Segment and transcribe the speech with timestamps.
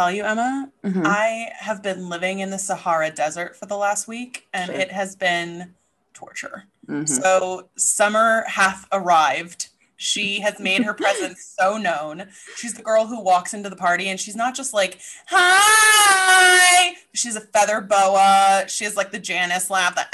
[0.00, 1.02] Tell you, Emma, Mhm.
[1.04, 4.80] I have been living in the Sahara Desert for the last week, and Sure.
[4.80, 5.74] it has been
[6.14, 6.64] torture.
[6.88, 7.06] Mhm.
[7.06, 9.68] So summer hath arrived.
[9.96, 12.32] She has made her presence so known.
[12.56, 16.96] She's the girl who walks into the party and she's not just like, hi.
[17.12, 18.64] She's a feather boa.
[18.68, 20.06] She has like the Janice laugh, the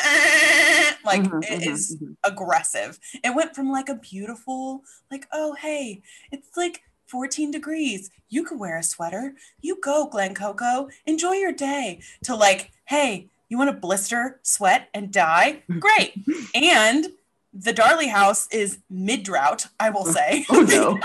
[1.05, 2.17] like Mhm, it mhm, is mhm.
[2.25, 2.99] aggressive.
[3.23, 4.83] It went from like a beautiful,
[5.13, 8.11] like, oh hey, it's like 14 degrees.
[8.29, 9.35] You could wear a sweater.
[9.61, 10.89] You go, Glen Coco.
[11.07, 12.01] Enjoy your day.
[12.25, 15.63] To like, hey, you want to blister, sweat, and die?
[15.79, 16.15] Great.
[16.55, 17.07] and
[17.53, 20.45] the Darley house is mid drought, I will say.
[20.51, 20.99] Oh, no.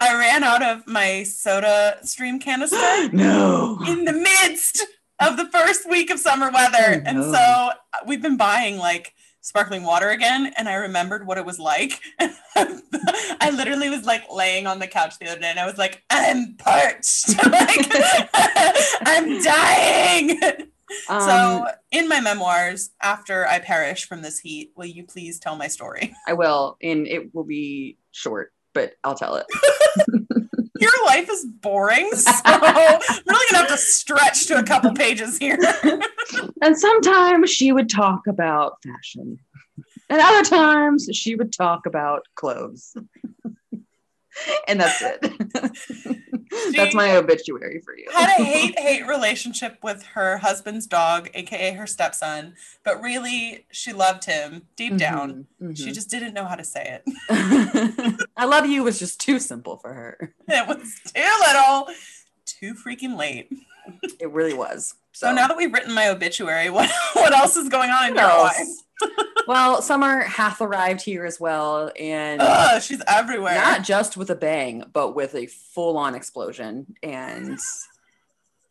[0.00, 2.76] I ran out of my soda stream canister
[3.12, 3.78] no.
[3.86, 4.86] in the midst
[5.20, 6.76] of the first week of summer weather.
[6.78, 7.32] Oh, and no.
[7.32, 7.72] so uh,
[8.06, 9.14] we've been buying like
[9.44, 10.52] sparkling water again.
[10.56, 12.00] And I remembered what it was like.
[12.18, 16.02] I literally was like laying on the couch the other day and I was like,
[16.08, 17.36] I'm parched.
[17.44, 17.86] like,
[19.04, 20.40] I'm dying.
[21.10, 25.56] Um, so, in my memoirs, after I perish from this heat, will you please tell
[25.56, 26.14] my story?
[26.26, 29.46] I will, and it will be short, but I'll tell it.
[30.84, 32.60] Your life is boring, so I'm
[33.26, 35.58] really gonna have to stretch to a couple pages here.
[36.62, 39.38] And sometimes she would talk about fashion,
[40.10, 42.96] and other times she would talk about clothes.
[44.68, 45.20] and that's it.
[46.76, 48.06] that's my obituary for you.
[48.12, 53.92] had a hate hate relationship with her husband's dog, aka her stepson, but really she
[53.92, 55.46] loved him deep down.
[55.62, 58.26] Mhm, She just didn't know how to say it.
[58.36, 60.34] I love you was just too simple for her.
[60.48, 61.88] It was too little,
[62.46, 63.48] too freaking late.
[64.20, 64.94] It really was.
[65.14, 68.26] So, now that we've written my obituary, what what else is going on in your
[68.26, 68.66] life?
[69.46, 73.54] well, summer hath arrived here as well, and Ugh, she's everywhere.
[73.54, 76.94] not just with a bang, but with a full-on explosion.
[77.02, 77.58] And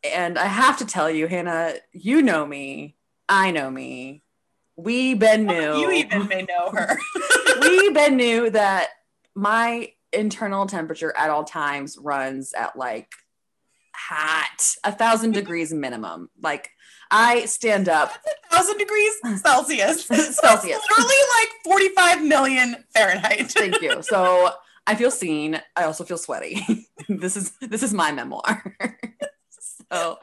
[0.03, 2.98] and I have to tell you, Hannah, you know me,
[3.30, 4.22] I know me.
[4.76, 5.82] We been oh, knew.
[5.82, 6.98] You even may know her.
[7.62, 8.90] we been knew that
[9.34, 13.09] my internal temperature at all times runs at like
[13.96, 16.30] hot a thousand degrees minimum.
[16.42, 16.72] Like
[17.12, 18.12] I stand up
[18.52, 20.06] a thousand degrees Celsius.
[20.06, 20.81] Celsius.
[20.90, 23.52] literally like 45 million Fahrenheit.
[23.52, 24.02] Thank you.
[24.02, 24.52] So
[24.86, 25.62] I feel seen.
[25.76, 26.88] I also feel sweaty.
[27.09, 28.76] this is this is my memoir.
[29.92, 30.18] so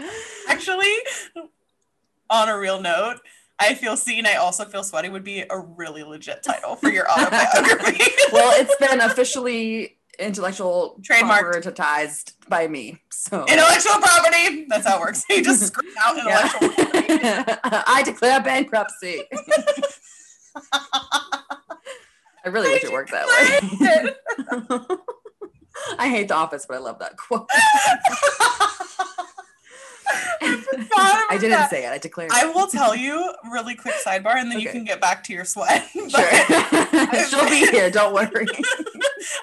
[0.49, 0.93] Actually,
[2.29, 3.19] on a real note,
[3.59, 7.11] I feel seen, I also feel sweaty would be a really legit title for your
[7.11, 8.05] autobiography.
[8.33, 12.33] well, it's been officially intellectual Trademarked.
[12.49, 13.01] by me.
[13.11, 14.67] So intellectual property.
[14.69, 15.25] That's how it works.
[15.31, 17.07] You just scream out intellectual property.
[17.87, 19.23] I declare bankruptcy.
[22.43, 24.89] I really wish it worked that way.
[25.99, 27.49] I hate The Office, but I love that quote.
[30.43, 31.71] I didn't that.
[31.71, 31.91] say it.
[31.91, 32.31] I declared.
[32.33, 35.45] I will tell you really quick sidebar and then you can get back to your
[35.45, 35.89] sweat.
[35.95, 37.25] But Sure.
[37.29, 37.91] She'll be here.
[37.91, 38.47] Don't worry.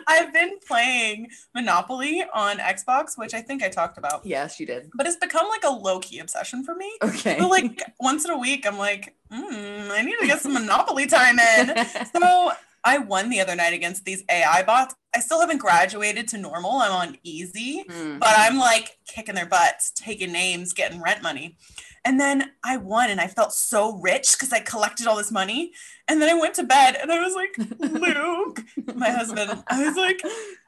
[0.07, 4.25] I've been playing Monopoly on Xbox, which I think I talked about.
[4.25, 4.89] yes, you did.
[4.95, 6.91] But it's become like a low key obsession for me.
[7.03, 7.37] Okay.
[7.39, 11.05] So like once in a week, I'm like, mm, I need to get some Monopoly
[11.07, 11.85] time in.
[12.13, 12.51] So
[12.87, 14.95] I won the other night against these AI bots.
[15.15, 16.71] I still haven't graduated to normal.
[16.73, 18.19] I'm on easy, Hmm.
[18.19, 21.57] but I'm like kicking their butts, taking names, getting rent money.
[22.05, 25.71] And then I won and I felt so rich because I collected all this money.
[26.07, 28.61] And then I went to bed and I was like, Luke,
[28.95, 30.21] my husband, I was like,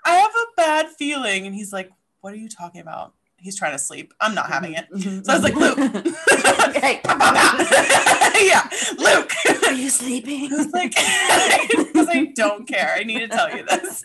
[0.05, 1.45] I have a bad feeling.
[1.45, 1.89] And he's like,
[2.21, 3.13] What are you talking about?
[3.41, 4.13] He's trying to sleep.
[4.19, 4.87] I'm not having it.
[5.25, 5.77] So I was like, Luke.
[6.75, 7.01] hey,
[8.47, 9.31] yeah, Luke.
[9.67, 10.51] are you sleeping?
[10.51, 12.93] I was like, because I don't care.
[12.95, 14.03] I need to tell you this.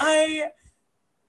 [0.00, 0.46] I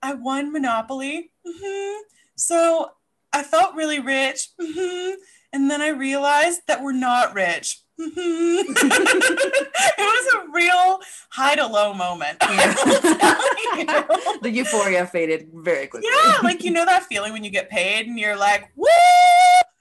[0.02, 1.32] I won Monopoly.
[1.48, 2.00] Mhm.
[2.36, 2.92] So
[3.32, 4.50] I felt really rich.
[4.60, 5.14] Mhm.
[5.54, 7.83] And then I realized that we're not rich.
[8.00, 8.64] Mhm.
[8.68, 11.00] it was a real
[11.30, 12.38] high to low moment.
[12.42, 14.40] I will tell you.
[14.42, 16.10] the euphoria faded very quickly.
[16.12, 18.88] Yeah, like you know that feeling when you get paid and you're like, woo!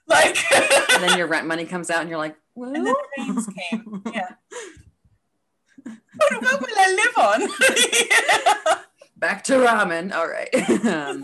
[0.07, 3.47] Like and then your rent money comes out, and you're like, and then the rains
[3.47, 4.03] came.
[4.13, 4.29] Yeah.
[5.83, 7.49] what, what will I live on?
[9.17, 10.13] back to ramen.
[10.13, 10.53] All right.
[10.85, 11.23] Um,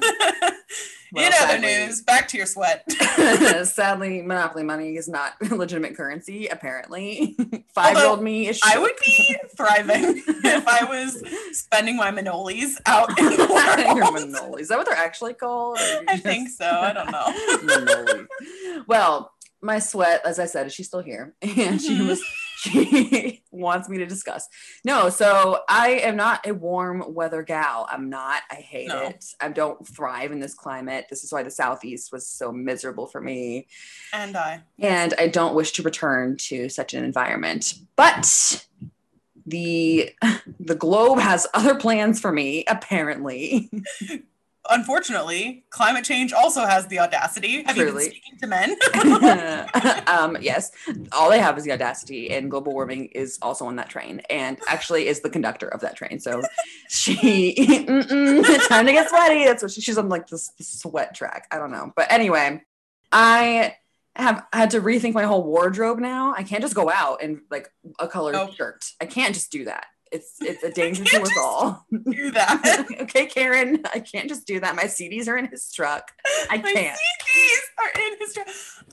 [1.13, 2.83] well, In other sadly- news, back to your sweat.
[3.65, 7.35] Sadly, Monopoly money is not legitimate currency, apparently.
[7.73, 11.21] Five year old me is I would be thriving if I was
[11.57, 14.15] spending my manolis out in the Your world.
[14.15, 14.59] Manoli.
[14.61, 15.77] Is that what they're actually called?
[15.79, 16.65] I just- think so.
[16.65, 18.83] I don't know.
[18.87, 19.31] Well,
[19.61, 21.33] my sweat, as I said, is she's still here.
[21.41, 22.07] And she Mhm.
[22.07, 22.23] was
[22.59, 24.47] she wants me to discuss.
[24.83, 27.87] No, so I am not a warm weather gal.
[27.89, 28.41] I'm not.
[28.51, 29.07] I hate No.
[29.07, 29.25] it.
[29.39, 31.05] I don't thrive in this climate.
[31.09, 33.67] This is why the southeast was so miserable for me.
[34.13, 34.61] And I.
[34.79, 37.75] And I don't wish to return to such an environment.
[37.95, 38.65] But
[39.45, 40.13] the
[40.59, 43.71] the globe has other plans for me, apparently.
[44.71, 47.63] Unfortunately, climate change also has the audacity.
[47.63, 48.03] Have you Truly.
[48.05, 48.75] been speaking to men?
[50.07, 50.71] um, yes,
[51.11, 54.59] all they have is the audacity, and global warming is also on that train, and
[54.67, 56.19] actually is the conductor of that train.
[56.19, 56.41] So
[56.89, 57.55] she,
[57.87, 59.45] mm-mm, time to get sweaty.
[59.45, 61.47] That's what she, she's on like this, this sweat track.
[61.51, 62.61] I don't know, but anyway,
[63.11, 63.75] I
[64.15, 66.33] have had to rethink my whole wardrobe now.
[66.35, 68.51] I can't just go out in like a colored Oh.
[68.51, 68.83] shirt.
[69.01, 69.85] I can't just do that.
[70.11, 71.85] It's it's a danger to us all.
[72.11, 72.85] Do that.
[73.01, 74.75] okay, Karen, I can't just do that.
[74.75, 76.11] My CDs are in his truck.
[76.49, 76.75] I can't.
[76.75, 78.33] My CDs are in his.
[78.33, 78.45] Tra-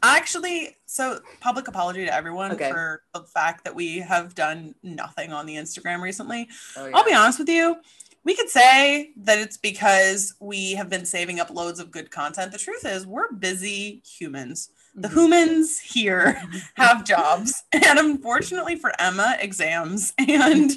[0.02, 2.70] Actually, so public apology to everyone Okay.
[2.70, 6.48] for the fact that we have done nothing on the Instagram recently.
[6.76, 7.76] Oh, I'll be honest with you.
[8.24, 12.50] We could say that it's because we have been saving up loads of good content.
[12.52, 14.70] The truth is, we're busy humans.
[14.98, 15.12] The Mhm.
[15.14, 16.42] humans here
[16.76, 20.12] have jobs, and unfortunately for Emma, exams.
[20.18, 20.72] And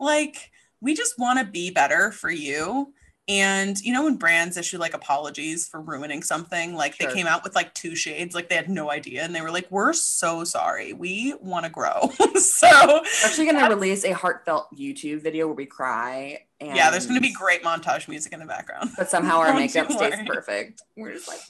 [0.00, 0.50] like,
[0.80, 2.94] we just want to be better for you.
[3.30, 7.08] And you know, when brands issue like apologies for ruining something, like Sure.
[7.08, 9.50] they came out with like two shades, like they had no idea, and they were
[9.50, 10.94] like, "We're so sorry.
[10.94, 15.54] We want to grow." so We're actually going to release a heartfelt YouTube video where
[15.56, 16.46] we cry.
[16.58, 18.92] And yeah, there's going to be great montage music in the background.
[18.96, 20.80] But somehow our makeup stays perfect.
[20.96, 21.40] We're just like,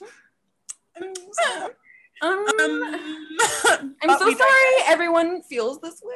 [2.22, 6.14] um, um, I'm so sorry everyone feels this way.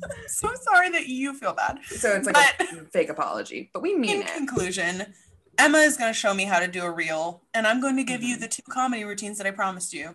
[0.00, 0.38] digress.
[0.38, 1.78] so sorry that you feel bad.
[1.84, 4.34] So it's like a fake apology, but we mean in it.
[4.34, 5.14] conclusion,
[5.58, 8.04] Emma is going to show me how to do a reel, and I'm going to
[8.04, 8.40] give you Mhm.
[8.40, 10.14] the two comedy routines that I promised you.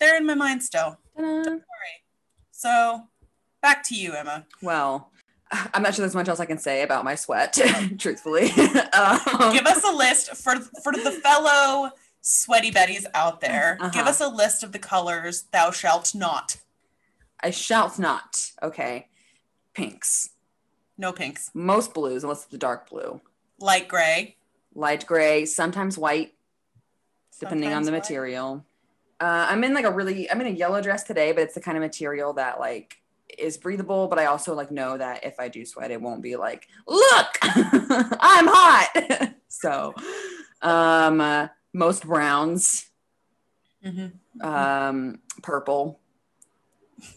[0.00, 0.98] They're in my mind still.
[1.16, 1.56] Ta-da.
[2.50, 3.02] So
[3.62, 4.46] back to you, Emma.
[4.62, 5.10] Well,
[5.72, 7.52] I'm not sure there's much else I can say about my sweat,
[7.98, 8.50] truthfully.
[8.92, 11.90] um, Give us a list for for the fellow
[12.26, 13.76] sweaty betties out there.
[13.92, 14.08] Give Uh-huh.
[14.10, 16.56] us a list of the colors thou shalt not.
[17.42, 18.50] I shalt not.
[18.62, 19.08] Okay.
[19.74, 20.30] Pinks.
[20.96, 21.50] No pinks.
[21.52, 23.20] Most blues, unless it's a dark blue.
[23.58, 24.36] Light gray.
[24.74, 26.32] Light gray, sometimes white,
[27.38, 27.98] depending on the white.
[27.98, 28.64] material.
[29.20, 31.60] Uh, I'm in like a really, I'm in a yellow dress today, but it's the
[31.60, 32.96] kind of material that like
[33.38, 34.08] is breathable.
[34.08, 37.26] But I also like know that if I do sweat, it won't be like, look,
[37.42, 39.34] I'm hot.
[39.48, 39.94] so,
[40.62, 42.86] um, uh, most browns,
[43.84, 44.12] Mhm.
[44.42, 46.00] um, purple.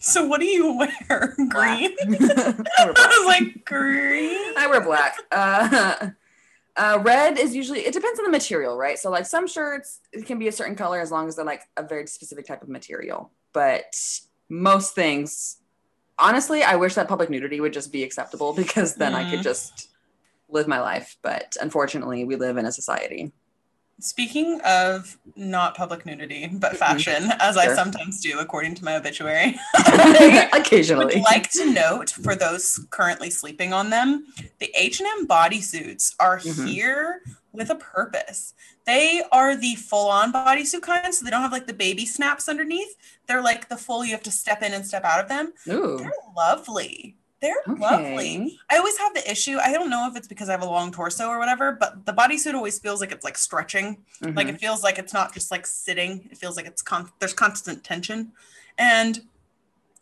[0.00, 1.34] So what do you wear?
[1.48, 1.96] Green.
[2.02, 2.96] I wear I black.
[2.96, 4.52] was like green.
[4.58, 5.16] I wear black.
[5.32, 6.08] Uh,
[6.76, 8.98] uh, red is usually it depends on the material, right?
[8.98, 11.62] So like some shirts it can be a certain color as long as they're like
[11.76, 13.30] a very specific type of material.
[13.52, 13.96] But
[14.50, 15.58] most things,
[16.18, 19.44] honestly, I wish that public nudity would just be acceptable because then I could Mhm.
[19.44, 19.88] just
[20.50, 21.16] live my life.
[21.22, 23.32] But unfortunately, we live in a society.
[24.00, 29.58] Speaking of not public nudity, but fashion, as I sometimes do, according to my obituary,
[29.74, 30.48] I
[30.96, 34.26] would like to note for those currently sleeping on them,
[34.60, 36.68] the H&M bodysuits are Mhm.
[36.68, 37.22] here
[37.52, 38.54] with a purpose.
[38.86, 42.94] They are the full-on bodysuit kind, so they don't have like the baby snaps underneath.
[43.26, 45.52] They're like the full you have to step in and step out of them.
[45.68, 47.16] Ooh, They're lovely.
[47.40, 48.58] They're lovely.
[48.70, 49.58] I always have the issue.
[49.62, 52.12] I don't know if it's because I have a long torso or whatever, but the
[52.12, 53.98] bodysuit always feels like it's like stretching.
[54.20, 54.54] Like Mhm.
[54.54, 56.28] it feels like it's not just like sitting.
[56.32, 58.32] It feels like it's con- there's constant tension.
[58.76, 59.20] And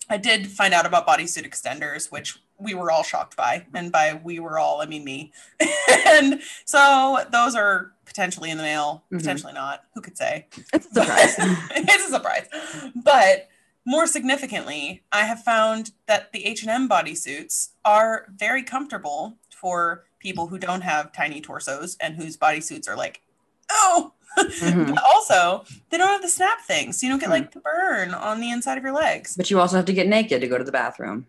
[0.09, 4.19] I did find out about bodysuit extenders, which we were all shocked by, and by
[4.25, 5.33] we were all, I mean me.
[6.07, 9.19] and so those are potentially in the mail, Mhm.
[9.19, 9.85] potentially not.
[9.95, 10.47] Who could say?
[10.73, 11.35] it's a surprise.
[11.73, 12.47] it's a surprise.
[12.95, 13.49] But
[13.87, 20.59] more significantly, I have found that the H&M bodysuits are very comfortable for people who
[20.59, 23.23] don't have tiny torsos and whose bodysuits are like,
[23.71, 24.13] oh.
[24.37, 24.95] Mhm.
[24.95, 28.13] But also, they don't have the snap thing, so you don't get like the burn
[28.13, 29.35] on the inside of your legs.
[29.35, 31.27] But you also have to get naked to go to the bathroom.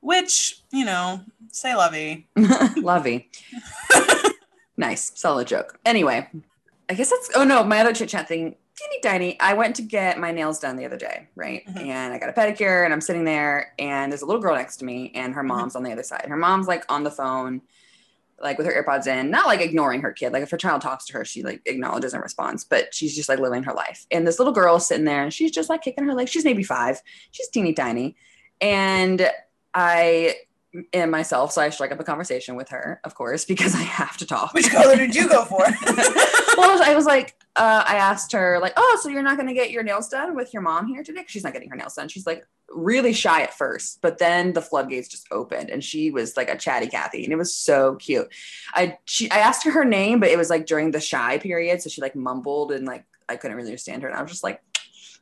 [0.00, 1.20] Which, you know,
[1.52, 2.28] say lovey.
[2.76, 3.28] Lovey.
[4.76, 5.12] nice.
[5.16, 5.78] Solid joke.
[5.84, 6.30] Anyway,
[6.88, 9.40] I guess that's oh no, my other chit chat thing, teeny tiny.
[9.40, 11.66] I went to get my nails done the other day, right?
[11.66, 11.86] Mhm.
[11.86, 14.76] And I got a pedicure and I'm sitting there and there's a little girl next
[14.78, 16.26] to me and her mom's on the other side.
[16.28, 17.62] Her mom's like on the phone,
[18.38, 20.32] like with her AirPods in, not like ignoring her kid.
[20.32, 23.28] Like if her child talks to her, she like acknowledges and responds, but she's just
[23.30, 24.06] like living her life.
[24.10, 26.28] And this little girl sitting there and she's just like kicking her leg.
[26.28, 27.00] She's maybe five.
[27.30, 28.14] She's teeny tiny.
[28.60, 29.30] And
[29.74, 30.34] I
[30.92, 31.52] and myself.
[31.52, 34.54] So I strike up a conversation with her, of course, because I have to talk.
[34.54, 35.58] Which color did you go for?
[36.56, 39.54] well, I was like, uh, I asked her, like, oh, so you're not going to
[39.54, 41.24] get your nails done with your mom here today?
[41.26, 42.08] She's not getting her nails done.
[42.08, 46.36] She's like really shy at first, but then the floodgates just opened, and she was
[46.36, 48.28] like a chatty Cathy, and it was so cute.
[48.74, 51.80] I she I asked her her name, but it was like during the shy period,
[51.80, 54.44] so she like mumbled and like I couldn't really understand her, and I was just
[54.44, 54.60] like,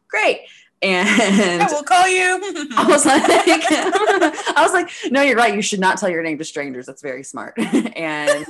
[0.09, 0.41] great.
[0.85, 2.69] And I will call you.
[2.77, 3.23] I was like,
[4.57, 5.55] I was like, no, you're right.
[5.55, 6.85] You should not tell your name to strangers.
[6.87, 7.55] That's very smart.
[7.59, 8.47] and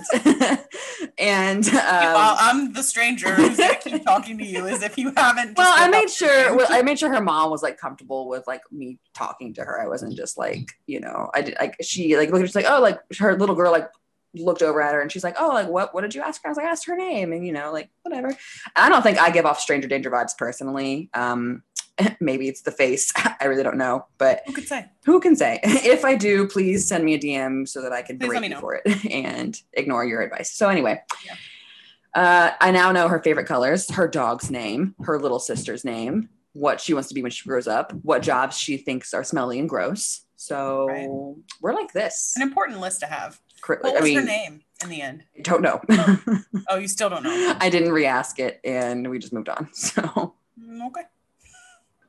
[1.19, 5.13] and um, Well, I'm the stranger who's gonna keep talking to you as if you
[5.17, 5.57] haven't.
[5.57, 6.67] well, I made sure well.
[6.69, 9.81] I made sure her mom was like comfortable with like me talking to her.
[9.81, 12.81] I wasn't just like, you know, I did like she like looked just like, oh,
[12.81, 13.89] like her little girl like
[14.37, 16.49] looked over at her and she's like, oh, like what what did you ask her?
[16.49, 18.37] I was like, I asked her name and you know, like whatever.
[18.75, 21.11] I don't think I give off stranger danger vibes personally.
[21.15, 21.63] Um
[22.21, 23.13] maybe it's the face.
[23.41, 24.87] I really don't know, but Who could say?
[25.05, 25.61] who can say?
[25.65, 28.57] If I do, please send me a DM so that I can Please break you
[28.59, 30.51] for it and ignore your advice.
[30.53, 31.35] So anyway, Yeah.
[32.15, 36.81] uh, I now know her favorite colors, her dog's name, her little sister's name, what
[36.81, 39.69] she wants to be when she grows up, what jobs she thinks are smelly and
[39.69, 40.21] gross.
[40.37, 41.09] So Right.
[41.61, 42.35] we're like this.
[42.37, 43.41] An important list to have.
[43.67, 45.25] What I mean, her name in the end?
[45.41, 45.81] don't know.
[46.69, 47.57] Oh, you still don't know.
[47.61, 49.71] I didn't re-ask it, and we just moved on.
[49.73, 51.01] So, Mm, Okay.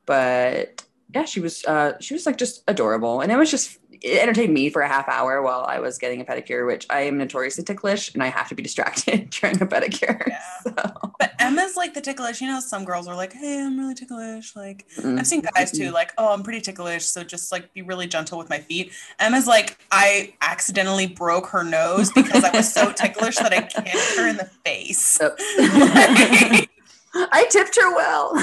[0.05, 0.83] But
[1.13, 4.53] yeah, she was uh, she was like just adorable, and it was just it entertained
[4.53, 7.63] me for a half hour while I was getting a pedicure, which I am notoriously
[7.63, 10.27] ticklish, and I have to be distracted during a pedicure.
[10.27, 10.39] Yeah.
[10.63, 12.41] So, But Emma's like the ticklish.
[12.41, 15.17] You know, some girls are like, "Hey, I'm really ticklish." Like mm.
[15.17, 18.37] I've seen guys too, like, "Oh, I'm pretty ticklish, so just like be really gentle
[18.37, 23.37] with my feet." Emma's like, "I accidentally broke her nose because I was so ticklish
[23.37, 26.69] that I kicked her in the face." Yep.
[27.15, 28.33] I tipped her well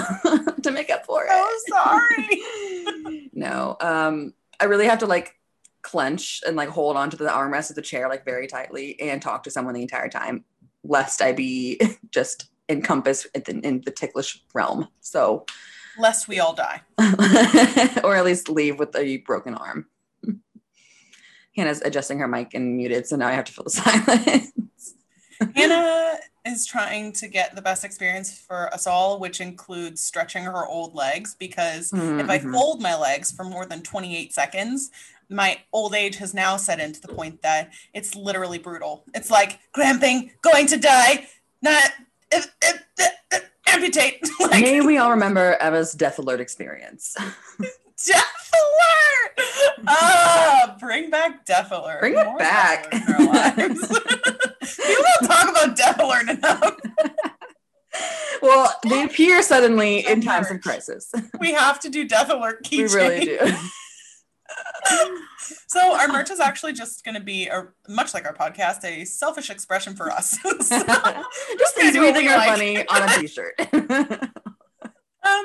[0.63, 1.29] to make up for it.
[1.31, 3.31] Oh, sorry.
[3.33, 5.35] no, um, I really have to like
[5.83, 9.43] clench and like hold onto the armrest of the chair like very tightly and talk
[9.43, 10.45] to someone the entire time,
[10.85, 14.89] lest I be just encompassed in the, in the ticklish realm.
[15.01, 15.45] So,
[15.99, 16.81] Lest we all die.
[18.03, 19.87] or at least leave with a broken arm.
[21.55, 24.95] Hannah's adjusting her mic and muted, so now I have to fill the silence.
[25.55, 30.67] Hannah is trying to get the best experience for us all, which includes stretching her
[30.67, 32.53] old legs because if I Mhm.
[32.53, 34.91] fold my legs for more than 28 seconds,
[35.29, 39.05] my old age has now set in to the point that it's literally brutal.
[39.15, 41.29] It's like cramping, going to die,
[41.63, 41.93] not
[42.35, 44.21] uh, uh, uh, uh, amputate.
[44.41, 47.15] like May we all remember Emma's death alert experience.
[48.05, 49.79] death alert.
[49.87, 52.01] Ah, bring back death alert.
[52.01, 52.93] Bring it More back.
[54.63, 54.81] Death Alert in our lives.
[54.87, 56.77] People don't talk about death alert enough.
[58.43, 61.13] well, they appear suddenly in times of crisis.
[61.41, 63.39] We have to do death alert we really do.
[65.67, 69.05] So our merch is actually just going to be a, much like our podcast, a
[69.07, 70.39] selfish expression for us.
[70.43, 70.51] So,
[71.59, 72.49] Just things we think are like.
[72.51, 73.55] funny on a t-shirt.
[73.59, 73.69] um,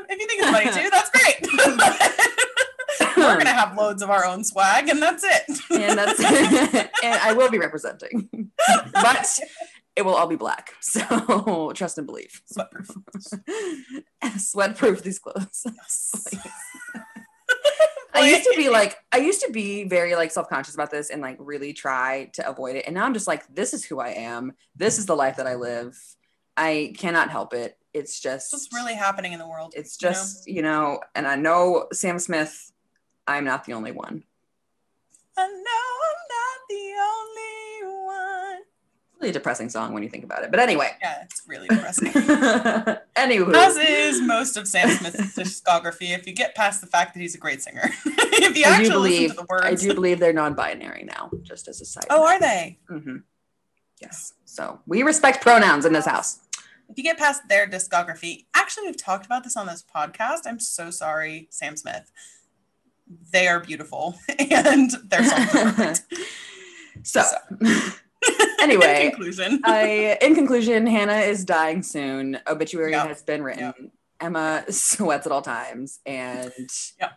[0.10, 2.28] if you think it's funny too, that's great.
[3.00, 5.44] We're going to have loads of our own swag, and that's it.
[5.72, 6.92] and that's it.
[7.04, 8.30] and I will be representing.
[8.94, 9.40] But
[9.96, 10.72] it will all be black.
[10.82, 12.42] So trust and believe.
[12.52, 14.40] Sweatproof.
[14.40, 15.64] Sweat proof these clothes.
[15.66, 16.36] Yes.
[18.14, 21.22] I used to be like, I used to be very like self-conscious about this and
[21.22, 22.86] like really try to avoid it.
[22.86, 24.54] And now I'm just like, this is who I am.
[24.76, 25.98] This is the life that I live.
[26.56, 27.78] I cannot help it.
[27.94, 29.74] It's just What's really happening in the world?
[29.76, 30.14] it's you know?
[30.14, 32.72] just, you know, and I know Sam Smith,
[33.28, 34.24] I'm not the only one.
[35.38, 38.62] I know I'm not the only one.
[39.20, 40.52] Really a depressing song when you think about it.
[40.52, 40.92] But anyway.
[41.02, 42.08] Yeah, it's really depressing.
[43.16, 43.54] anyway.
[43.56, 47.36] As is most of Sam Smith's discography, if you get past the fact that he's
[47.36, 47.90] a great singer.
[48.06, 49.66] if you I actually believe listen to the words.
[49.66, 52.06] I do believe they're non-binary now, just as a side.
[52.10, 52.80] Oh, are they?
[52.90, 53.18] Mm-hmm.
[54.02, 54.34] Yes.
[54.46, 56.40] So we respect pronouns in this house.
[56.90, 60.42] If you get past their discography, actually, we've talked about this on this podcast.
[60.46, 62.12] I'm so sorry, Sam Smith.
[63.32, 66.14] They are beautiful and their songs are perfect.
[67.04, 67.24] so,
[67.62, 67.74] In
[68.62, 72.40] anyway, conclusion, I in conclusion, Hannah is dying soon.
[72.48, 73.08] Obituary Yep.
[73.08, 73.92] has been written.
[74.20, 76.52] Emma sweats at all times, and
[77.00, 77.12] Yep.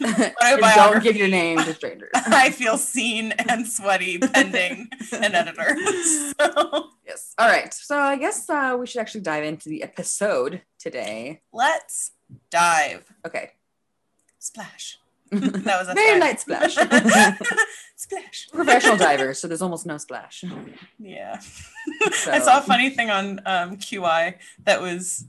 [0.00, 2.10] don't give your name to strangers.
[2.14, 5.76] I feel seen and sweaty pending an editor.
[6.40, 7.34] So yes.
[7.38, 7.72] All right.
[7.72, 11.42] So I guess uh, we should actually dive into the episode today.
[11.52, 12.12] let's
[12.50, 13.12] dive.
[13.26, 13.52] Okay.
[14.38, 14.98] Splash.
[15.64, 16.20] That was a Very splash.
[16.20, 17.38] light splash.
[17.96, 18.48] Splash.
[18.52, 20.44] Professional divers, so there's almost no splash.
[20.98, 21.38] Yeah.
[21.38, 25.24] So- I saw a funny thing on um, QI that was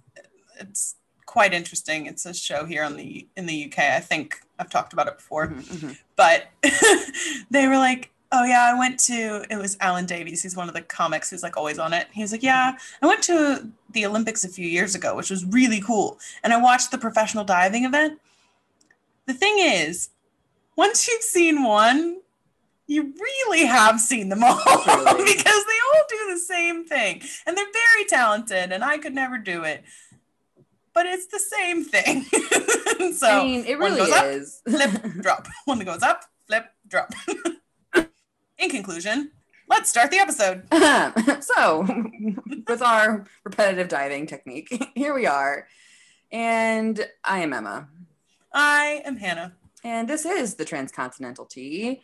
[0.59, 0.95] it's
[1.25, 2.05] quite interesting.
[2.07, 3.79] It's a show here on the in the UK.
[3.79, 5.97] I think I've talked about it before, Mhm, mhm.
[6.15, 6.47] but
[7.51, 10.41] they were like, "Oh yeah, I went to." It was Alan Davies.
[10.41, 12.07] He's one of the comics who's like always on it.
[12.13, 15.45] He was like, "Yeah, I went to the Olympics a few years ago, which was
[15.45, 18.19] really cool, and I watched the professional diving event."
[19.27, 20.09] The thing is,
[20.75, 22.21] once you've seen one,
[22.87, 25.23] you really have seen them all Truly.
[25.23, 29.37] because they all do the same thing, and they're very talented, and I could never
[29.37, 29.83] do it.
[30.93, 32.23] But it's the same thing.
[33.13, 34.61] so I mean, it one really goes up, is.
[34.67, 34.91] flip,
[35.21, 35.47] drop.
[35.65, 37.11] One that goes up, flip, drop.
[38.57, 39.31] In conclusion,
[39.67, 40.63] let's start the episode.
[41.43, 41.85] so,
[42.67, 45.67] with our repetitive diving technique, here we are.
[46.31, 47.87] And I am Emma.
[48.55, 49.53] I am Hannah.
[49.83, 52.01] And this is the Transcontinental Tea.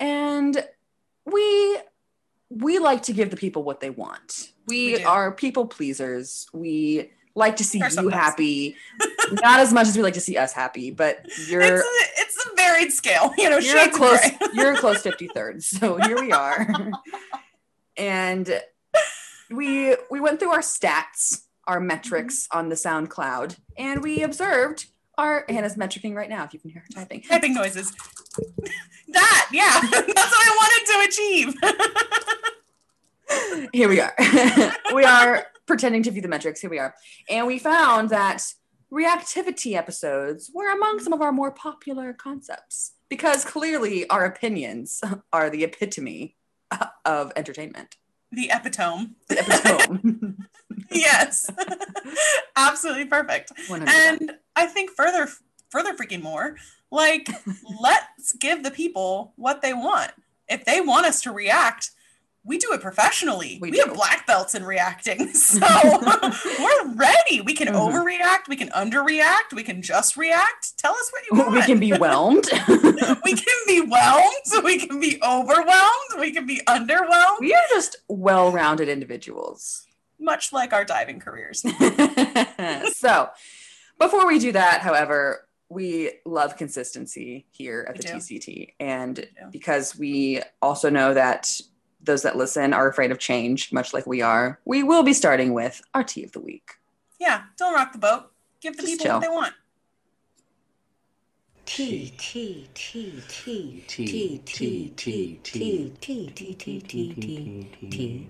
[0.00, 0.64] And
[1.24, 1.78] we
[2.48, 4.50] we like to give the people what they want.
[4.66, 6.48] We, We are people pleasers.
[6.52, 8.74] We like to see you happy.
[9.32, 12.46] Not as much as we like to see us happy, but you're It's a, it's
[12.46, 13.58] a varied scale, you know.
[13.58, 16.66] you're a shades of close you're a close 50 thirds so here we are
[17.96, 18.60] and
[19.50, 22.58] we we went through our stats our metrics Mm-hmm.
[22.58, 24.86] on the soundcloud and we observed
[25.20, 27.92] our hannah's metricing right now if you can hear her typing Typing noises.
[29.08, 31.54] that, yeah, that's what I wanted to achieve.
[33.72, 34.12] here we are
[34.92, 36.92] we are pretending to view the metrics here we are
[37.28, 38.42] and we found that
[38.92, 45.00] Reactivitea episodes were among some of our more popular concepts because clearly our opinions
[45.32, 46.34] are the epitome
[47.04, 47.98] of entertainment
[48.32, 49.10] the epitome.
[49.28, 50.34] the epitome
[50.90, 51.48] Yes,
[52.56, 53.52] absolutely perfect.
[53.68, 53.88] 100%.
[53.88, 55.28] And I think further,
[55.70, 56.56] further freaking more,
[56.90, 57.28] like
[57.80, 60.12] let's give the people what they want.
[60.48, 61.90] If they want us to react,
[62.42, 63.58] we do it professionally.
[63.60, 65.60] We We, have black belts in reacting, so
[66.58, 67.40] we're ready.
[67.42, 67.74] We can Mhm.
[67.92, 70.76] overreact, we can underreact, we can just react.
[70.78, 71.52] Tell us what you want.
[71.52, 72.46] we can be whelmed.
[73.24, 77.96] we can be whelmed, we can be overwhelmed, we can be underwhelmed, we are just
[78.08, 79.84] well-rounded individuals.
[80.18, 81.60] much like our diving careers.
[82.94, 83.28] so,
[84.00, 88.14] before we do that, however, we love consistency here at We the do.
[88.14, 89.26] TCT, and do.
[89.52, 91.48] because we also know that
[92.02, 95.52] those that listen are afraid of change, much like we are, we will be starting
[95.52, 96.70] with our tea of the week.
[97.20, 98.32] Yeah, don't rock the boat.
[98.60, 99.14] Give the Just people chill.
[99.16, 99.54] what they want.
[101.66, 107.68] T T T T T, T T, T T, T T T T T T
[107.90, 108.28] T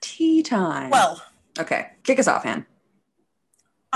[0.00, 0.90] Tea time.
[0.90, 1.22] Well,
[1.58, 2.66] okay, kick us off, Han.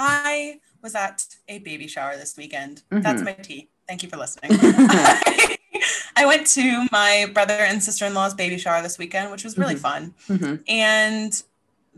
[0.00, 2.82] I was at a baby shower this weekend.
[2.90, 3.24] That's Mhm.
[3.24, 3.68] my tea.
[3.88, 4.52] Thank you for listening.
[6.16, 9.56] I went to my brother and sister in law's baby shower this weekend, which was
[9.58, 9.80] really Mhm.
[9.80, 10.14] fun.
[10.28, 10.62] Mhm.
[10.68, 11.42] And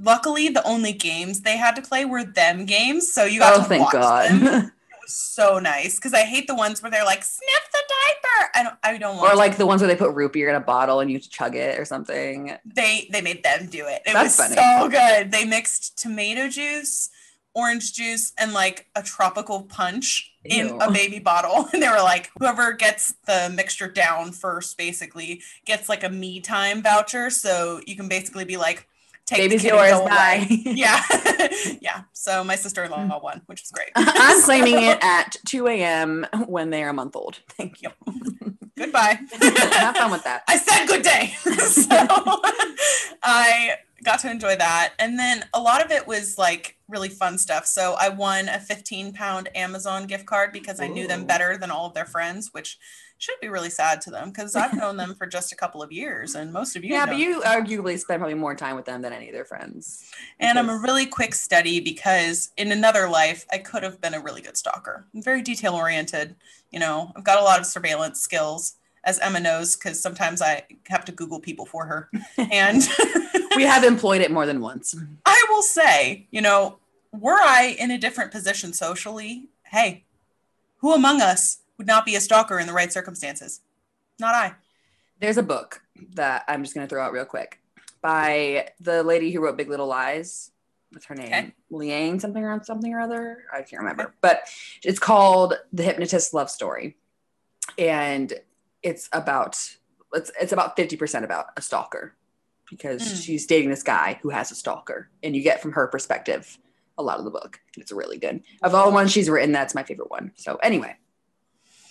[0.03, 3.13] luckily, the only games they had to play were them games.
[3.13, 4.31] So you got Oh, to thank watch God.
[4.31, 4.73] them.
[4.93, 8.51] It was so nice because I hate the ones where they're like, sniff the diaper.
[8.55, 9.37] I don't, I don't want or to.
[9.39, 11.79] like the ones where they put root beer in a bottle and you chug it
[11.79, 12.57] or something.
[12.67, 14.03] they they made them do it.
[14.07, 14.57] It That's was funny.
[14.57, 15.33] so good.
[15.33, 17.09] They mixed tomato juice,
[17.55, 21.69] orange juice, and like a tropical punch in a baby bottle.
[21.73, 26.41] And they were like, whoever gets the mixture down first, basically, gets like a me
[26.41, 27.31] time voucher.
[27.31, 28.87] So you can basically be like,
[29.27, 30.09] take Baby's the kid and yours.
[30.09, 30.47] Bye.
[30.65, 31.03] Yeah,
[31.81, 32.03] yeah.
[32.13, 33.91] So my sister in law won, which is great.
[33.95, 36.27] I'm claiming it at 2 a.m.
[36.47, 37.41] when they are a month old.
[37.51, 37.91] Thank you.
[38.77, 39.21] Goodbye.
[39.41, 40.43] Have fun with that.
[40.49, 41.35] I said good day.
[41.69, 41.89] so
[43.23, 44.95] I got to enjoy that.
[44.99, 47.67] And then a lot of it was like really fun stuff.
[47.67, 51.71] So I won a 15 pound Amazon gift card because I knew them better than
[51.71, 52.79] all of their friends, which
[53.21, 55.93] should be really sad to them because I've known them for just a couple of
[55.93, 59.03] years and most of you yeah, but you arguably spend probably more time with them
[59.03, 60.11] than any of their friends.
[60.39, 64.21] and I'm a really quick study because in another life, I could have been a
[64.21, 65.05] really good stalker.
[65.15, 66.35] I'm very detail oriented.
[66.71, 70.63] You know, I've got a lot of surveillance skills, as Emma knows, because sometimes I
[70.89, 72.11] have to Google people for her.
[72.51, 72.83] And
[73.57, 74.95] we have employed it more than once.
[75.27, 76.79] I will say, you know,
[77.13, 80.05] were I in a different position socially, hey,
[80.79, 83.61] who among us would not be a stalker in the right circumstances?
[84.19, 84.55] Not I.
[85.21, 85.83] There's a book
[86.15, 87.61] that I'm just going to throw out real quick
[88.01, 90.51] by the lady who wrote Big Little Lies.
[90.91, 91.27] What's her name?
[91.27, 91.53] Okay.
[91.71, 93.45] Liane something or something or other.
[93.53, 94.15] I can't remember.
[94.21, 94.43] But
[94.83, 96.97] it's called The Hypnotist Love Story.
[97.79, 98.33] And
[98.83, 99.59] it's about
[100.15, 102.15] it's it's about 50% about a stalker
[102.69, 103.25] because Mm.
[103.25, 105.11] she's dating this guy who has a stalker.
[105.23, 106.59] And you get from her perspective
[107.01, 107.61] a lot of the book.
[107.77, 108.43] It's really good.
[108.63, 110.33] Of all the ones she's written, that's my favorite one.
[110.37, 110.97] So anyway,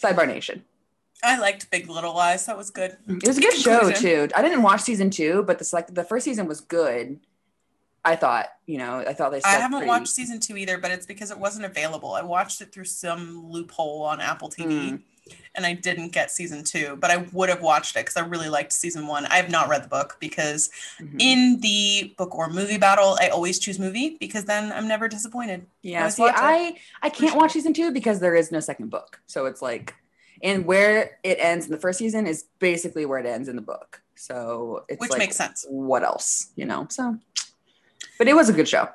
[0.01, 0.63] Sidebar Nation.
[1.21, 2.45] I liked Big Little Lies.
[2.45, 2.95] That was good.
[3.07, 4.29] It was a good show too.
[4.35, 7.19] I didn't watch season two, but this like the first season was good.
[8.05, 9.41] I thought, you know, I thought they.
[9.43, 12.13] I haven't pretty- watched season two either, but it's because it wasn't available.
[12.13, 15.01] I watched it through some loophole on Apple TV Mm.
[15.55, 18.49] And I didn't get season two, but I would have watched it because I really
[18.49, 19.25] liked season one.
[19.27, 21.15] I have not read the book because Mhm.
[21.19, 25.65] in the book or movie battle, I always choose movie because then I'm never disappointed.
[25.81, 26.23] Yeah, always see.
[26.25, 29.19] I I can't watch season two because there is no second book.
[29.27, 29.95] So it's like,
[30.43, 33.61] and where it ends in the first season is basically where it ends in the
[33.61, 34.01] book.
[34.15, 35.65] So it's Which like, makes sense.
[35.69, 36.87] What else, you know?
[36.89, 37.17] So,
[38.17, 38.89] but it was a good show.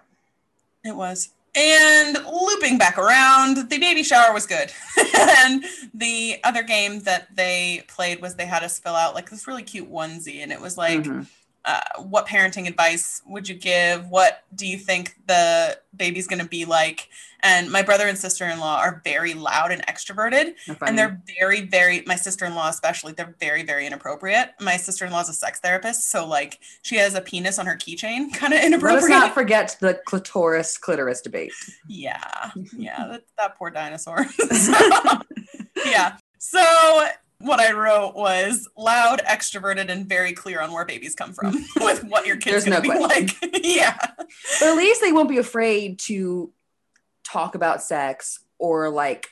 [0.84, 1.30] It was.
[1.56, 4.72] And looping back around, the baby shower was good.
[5.16, 9.46] and the other game that they played was they had us fill out like this
[9.46, 10.42] really cute onesie.
[10.42, 11.26] And it was like, Mhm.
[11.64, 14.08] Uh, what parenting advice would you give?
[14.08, 17.08] What do you think the baby's going to be like?
[17.42, 20.54] And my brother and sister in law are very loud and extroverted.
[20.80, 24.50] And they're very, very, my sister in law especially, they're very, very inappropriate.
[24.60, 26.10] My sister in law is a sex therapist.
[26.10, 29.02] So, like, she has a penis on her keychain, kind of inappropriate.
[29.02, 31.52] Let us not forget the clitoris clitoris debate.
[31.86, 34.26] Yeah, yeah, that, that poor dinosaur.
[34.26, 34.72] So,
[35.86, 36.16] yeah.
[36.38, 37.06] So
[37.44, 42.02] what I wrote was loud, extroverted, and very clear on where babies come from with
[42.04, 43.36] what your kid's There's no gonna be like.
[43.64, 43.96] yeah.
[44.00, 46.52] But at least they won't be afraid to
[47.24, 49.28] talk about sex or like,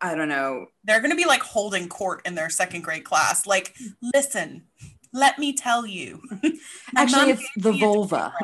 [0.00, 0.66] I don't know.
[0.84, 3.46] They're gonna be like holding court in their second grade class.
[3.46, 4.64] Like, listen,
[5.14, 6.20] let me tell you.
[6.96, 8.34] Actually, it's the vulva.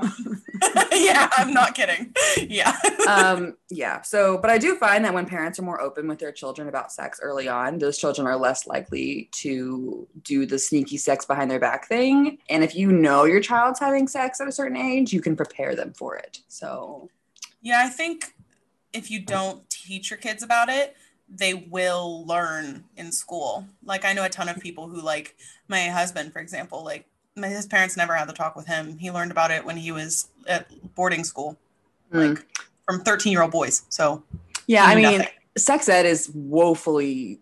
[0.93, 2.15] yeah, I'm not kidding.
[2.49, 2.75] Yeah.
[3.09, 6.33] um yeah so but i do find that when parents are more open with their
[6.33, 11.25] children about sex early on those children are less likely to do the sneaky sex
[11.25, 14.77] behind their back thing and if you know your child's having sex at a certain
[14.77, 17.09] age you can prepare them for it so
[17.63, 18.33] Yeah, I think
[18.93, 20.97] if you don't teach your kids about it,
[21.31, 23.67] they will learn in school.
[23.85, 25.37] Like I know a ton of people who like
[25.69, 28.99] my husband, for example, like my, his parents never had the talk with him.
[28.99, 31.57] He learned about it when he was at boarding school,
[32.13, 32.31] mm.
[32.31, 32.47] like
[32.85, 33.83] from 13 year old boys.
[33.89, 34.23] So
[34.71, 35.29] yeah i mean nothing.
[35.59, 37.41] sex ed is woefully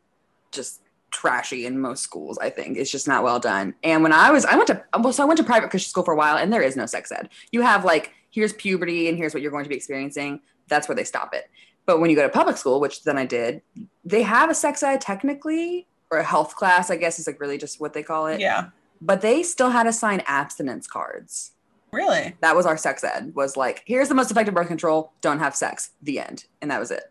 [0.50, 4.30] just trashy in most schools i think it's just not well done and when i
[4.30, 6.38] was i went to well so i went to private christian school for a while
[6.38, 9.52] and there is no sex ed you have like here's puberty and here's what you're
[9.52, 11.50] going to be experiencing that's where they stop it
[11.88, 13.62] but when you go to public school which then i did
[14.04, 17.58] they have a sex ed technically or a health class i guess is like really
[17.58, 18.38] just what they call it.
[18.38, 18.68] Yeah,
[19.00, 21.52] but they still had to sign abstinence cards.
[21.90, 22.36] Really.
[22.42, 25.56] that was our sex ed was like here's the most effective birth control don't have
[25.56, 25.90] sex.
[26.02, 26.44] The end.
[26.60, 27.04] And that was it.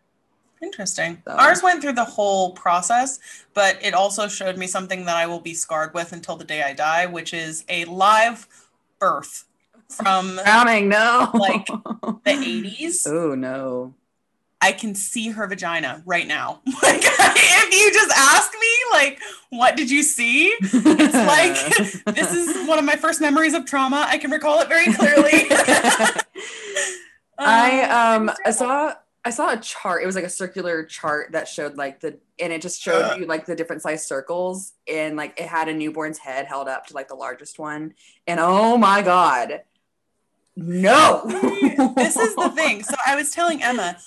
[0.62, 1.22] Interesting.
[1.26, 3.20] So- Ours went through the whole process,
[3.56, 6.62] but it also showed me something that I will be scarred with until the day
[6.62, 8.48] I die, which is a live
[9.00, 9.46] birth
[9.90, 11.32] from drowning no.
[11.34, 13.08] Like- the 80s.
[13.08, 13.94] oh no
[14.60, 16.62] I can see her vagina right now.
[16.84, 20.56] Like, if you just ask me, like, what did you see?
[20.62, 24.06] It's like, this is one of my first memories of trauma.
[24.08, 25.48] I can recall it very clearly.
[25.52, 26.22] I
[27.39, 28.93] Uh, um I saw
[29.26, 30.02] I saw a chart.
[30.02, 33.15] It was like a circular chart that showed like the and it just showed Uh.
[33.20, 36.88] you like the different size circles and like it had a newborn's head held up
[36.88, 37.93] to like the largest one.
[38.26, 39.62] And oh my god.
[40.56, 41.22] No.
[41.96, 42.82] this is the thing.
[42.84, 43.98] So I was telling Emma,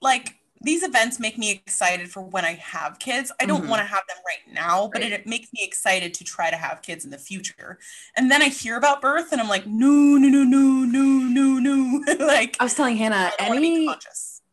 [0.00, 3.30] like, these events make me excited for when I have kids.
[3.40, 3.68] I don't Mhm.
[3.68, 5.12] want to have them right now, but Right.
[5.12, 7.78] it, it makes me excited to try to have kids in the future.
[8.16, 11.02] And then I hear about birth and I'm like, no, no, no, no, no,
[11.58, 12.02] no, no.
[12.26, 13.98] like, I was telling Hannah I don't want to be any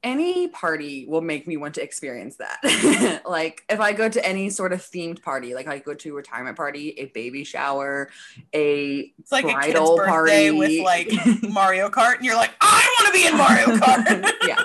[0.03, 3.21] any party will make me want to experience that.
[3.25, 6.13] like if I go to any sort of themed party, like I go to a
[6.13, 8.09] retirement party, a baby shower,
[8.53, 11.09] a It's like a kid's bridal birthday party with like
[11.49, 14.33] Mario Kart, and you're like, I want to be in Mario Kart.
[14.45, 14.61] yeah.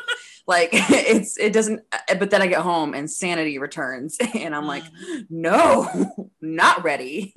[0.49, 1.83] Like it's it doesn't
[2.19, 4.83] but then I get home and sanity returns and I'm like,
[5.31, 7.35] no, not ready.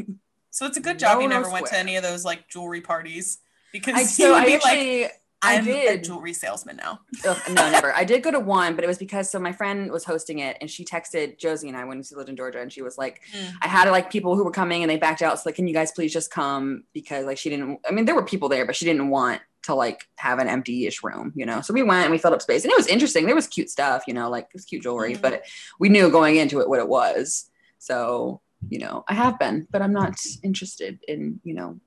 [0.49, 2.81] so it's a good job No, you never went to any of those like jewelry
[2.81, 3.39] parties
[3.73, 5.11] because I so I like, actually I
[5.43, 6.99] I'm a jewelry salesman now.
[7.27, 7.91] Ugh, no, never.
[7.93, 10.55] I did go to one, but it was because so my friend was hosting it,
[10.61, 13.21] and she texted Josie and I when we lived in Georgia, and she was like,
[13.33, 13.51] Mm.
[13.63, 15.39] I had like people who were coming and they backed out.
[15.39, 17.79] So like, can you guys please just come because like she didn't.
[17.87, 21.03] I mean, there were people there, but she didn't want to like have an empty-ish
[21.03, 21.61] room, you know.
[21.61, 23.25] So we went and we filled up space, and it was interesting.
[23.25, 25.21] There was cute stuff, you know, like it was cute jewelry, Mhm.
[25.21, 25.43] but
[25.79, 27.49] we knew going into it what it was.
[27.77, 31.79] So you know, I have been, but I'm not interested in you know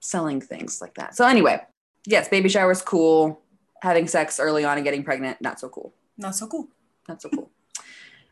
[0.00, 1.16] selling things like that.
[1.16, 1.64] So anyway,
[2.04, 3.42] yes, baby shower is cool.
[3.82, 5.94] Having sex early on and getting pregnant, not so cool.
[6.18, 6.68] Not so cool.
[7.08, 7.50] Not so cool.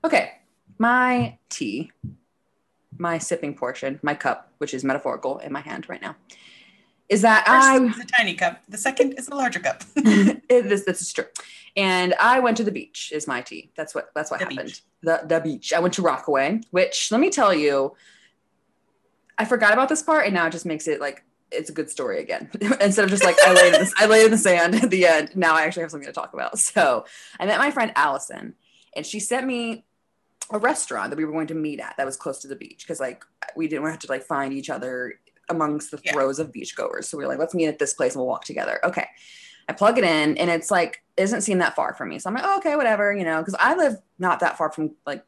[0.04, 0.32] Okay,
[0.78, 1.92] my tea,
[2.98, 6.16] my sipping portion, my cup, which is metaphorical in my hand right now,
[7.08, 8.62] is that First I is a tiny cup.
[8.68, 9.84] The second is a larger cup.
[9.96, 11.26] it, this this is true.
[11.76, 13.12] And I went to the beach.
[13.14, 13.70] Is my tea.
[13.76, 14.66] That's what that's what The happened.
[14.68, 14.82] beach.
[15.02, 15.72] The the beach.
[15.72, 17.94] I went to Rockaway, which let me tell you,
[19.38, 21.90] I forgot about this part, and now it just makes it like it's a good
[21.90, 22.50] story again.
[22.80, 25.06] Instead of just like I laid in the, I laid in the sand at the
[25.06, 25.36] end.
[25.36, 26.58] Now I actually have something to talk about.
[26.58, 27.04] So
[27.38, 28.54] I met my friend Allison,
[28.96, 29.84] and she sent me
[30.50, 32.84] a restaurant that we were going to meet at that was close to the beach
[32.84, 33.24] because like
[33.56, 35.14] we didn't have to like find each other
[35.48, 36.12] amongst the Yeah.
[36.12, 37.04] throes of beachgoers.
[37.04, 38.80] So we are like, let's meet at this place and we'll walk together.
[38.84, 39.06] Okay.
[39.68, 42.18] I plug it in and it's like it doesn't seem that far from me.
[42.18, 44.92] So I'm like, oh, okay, whatever, you know, because I live not that far from
[45.06, 45.24] like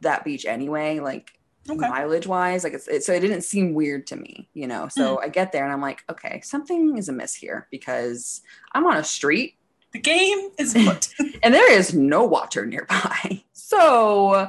[0.00, 1.32] that beach anyway, like
[1.68, 1.88] Okay.
[1.88, 2.62] mileage wise.
[2.62, 4.86] Like it's it, so it didn't seem weird to me, you know.
[4.88, 5.24] So mm.
[5.24, 8.40] I get there and I'm like, okay, something is amiss here because
[8.72, 9.56] I'm on a street
[9.92, 11.08] The game is foot.
[11.42, 13.42] and there is no water nearby.
[13.52, 14.48] So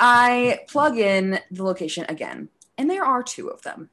[0.00, 3.90] I plug in the location again, and there are two of them.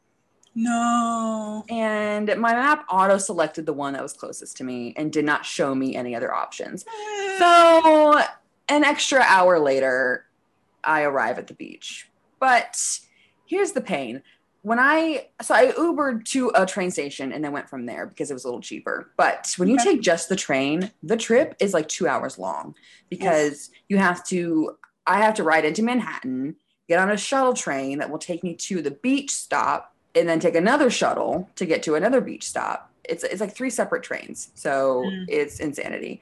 [0.58, 1.64] No.
[1.70, 5.46] And my map auto selected the one that was closest to me and did not
[5.46, 6.84] show me any other options.
[6.88, 7.38] Eh.
[7.40, 8.22] So
[8.68, 10.26] an extra hour later,
[10.84, 12.10] I arrive at the beach.
[12.40, 12.76] But
[13.46, 14.24] here's the pain.
[14.64, 18.32] When I so I Ubered to a train station and then went from there because
[18.32, 19.12] it was a little cheaper.
[19.16, 19.92] But when you Okay.
[19.94, 22.76] take just the train, the trip is like two hours long
[23.10, 26.56] because you have to I have to ride into Manhattan,
[26.90, 30.40] get on a shuttle train that will take me to the beach stop, and then
[30.40, 32.92] take another shuttle to get to another beach stop.
[33.04, 34.50] It's it's like three separate trains.
[34.56, 35.26] So Mm.
[35.30, 36.22] it's insanity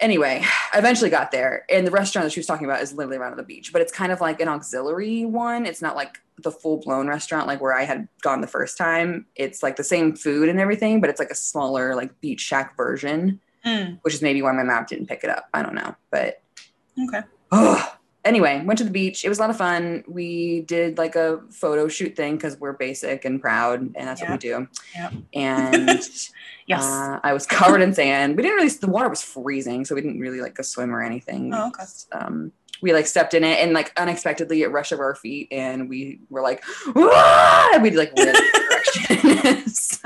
[0.00, 3.18] anyway, I eventually got there, and the restaurant that she was talking about is literally
[3.18, 5.66] right on the beach, but it's kind of like an auxiliary one.
[5.66, 9.26] It's not like the full blown restaurant like where I had gone the first time.
[9.34, 12.76] It's like the same food and everything, but it's like a smaller like beach shack
[12.76, 15.48] version, Mm, which is maybe why my map didn't pick it up.
[15.52, 16.40] I don't know, but
[17.08, 17.22] okay.
[17.50, 17.94] oh.
[18.28, 19.24] Anyway, went to the beach.
[19.24, 20.04] It was a lot of fun.
[20.06, 24.30] We did like a photo shoot thing because we're basic and proud, and that's what
[24.32, 24.68] we do.
[24.94, 25.12] Yep.
[25.32, 25.88] And
[26.66, 26.84] Yes.
[26.84, 28.36] uh, I was covered in sand.
[28.36, 28.68] We didn't really.
[28.68, 31.54] The water was freezing, so we didn't really like go swim or anything.
[31.54, 31.84] Oh, okay.
[32.12, 35.88] Um, we like stepped in it, and like unexpectedly, it rushed over our feet, and
[35.88, 36.62] we were like,
[36.94, 39.68] "Wah!" and we like went in a direction.
[39.68, 39.98] so,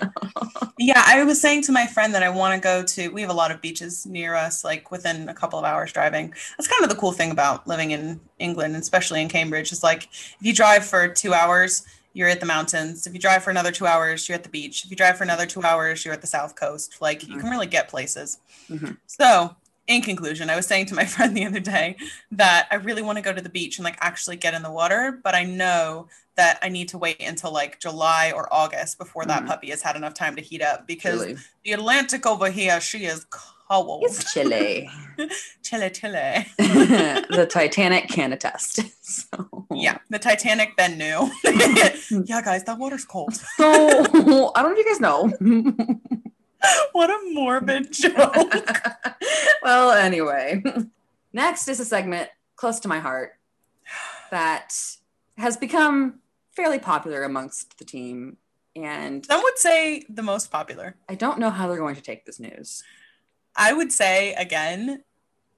[0.78, 3.08] Yeah, I was saying to my friend that I want to go to.
[3.08, 6.34] We have a lot of beaches near us, like within a couple of hours driving.
[6.56, 9.72] That's kind of the cool thing about living in England, especially in Cambridge.
[9.72, 13.06] Is like if you drive for two hours, you're at the mountains.
[13.06, 14.84] If you drive for another two hours, you're at the beach.
[14.84, 17.00] If you drive for another two hours, you're at the south coast.
[17.00, 18.38] Like you can really get places.
[18.68, 18.96] Mhm.
[19.06, 19.54] So,
[19.88, 21.96] in conclusion, I was saying to my friend the other day
[22.32, 24.70] that I really want to go to the beach and like actually get in the
[24.70, 29.26] water, but I know that I need to wait until like July or August before
[29.26, 29.48] that Mhm.
[29.48, 31.26] puppy has had enough time to heat up because
[31.64, 33.26] the Atlantic over here, she is
[33.68, 34.04] cold.
[34.04, 34.88] It's chilly.
[35.62, 36.46] chilly, chilly.
[36.58, 38.80] the Titanic can attest.
[39.04, 39.66] So.
[39.74, 41.30] Yeah, the Titanic then knew.
[41.44, 43.34] yeah, guys, that water's cold.
[43.34, 45.92] So I don't know if you guys know.
[46.92, 48.54] what a morbid joke.
[49.62, 50.62] well, anyway,
[51.32, 53.32] next is a segment close to my heart
[54.30, 54.74] that
[55.36, 56.20] has become
[56.54, 58.36] fairly popular amongst the team.
[58.74, 60.96] And Some would say the most popular.
[61.08, 62.82] I don't know how they're going to take this news.
[63.54, 65.04] I would say again,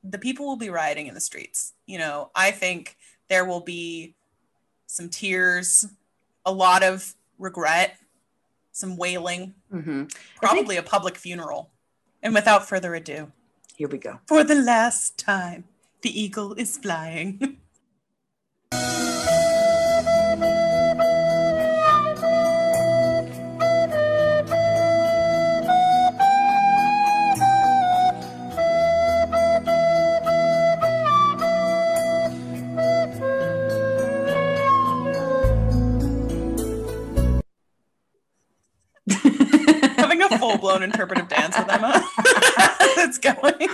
[0.02, 1.72] the people will be rioting in the streets.
[1.86, 2.96] You know, I think
[3.28, 4.14] there will be
[4.86, 5.86] some tears,
[6.44, 7.96] a lot of regret,
[8.74, 10.04] some wailing, hmm
[10.42, 11.70] probably a public funeral.
[12.22, 13.30] And without further ado,
[13.76, 14.18] Here we go.
[14.26, 15.64] for the last time,
[16.02, 17.58] the eagle is flying.
[40.44, 42.04] full blown interpretive dance with Emma.
[42.96, 43.68] That's going.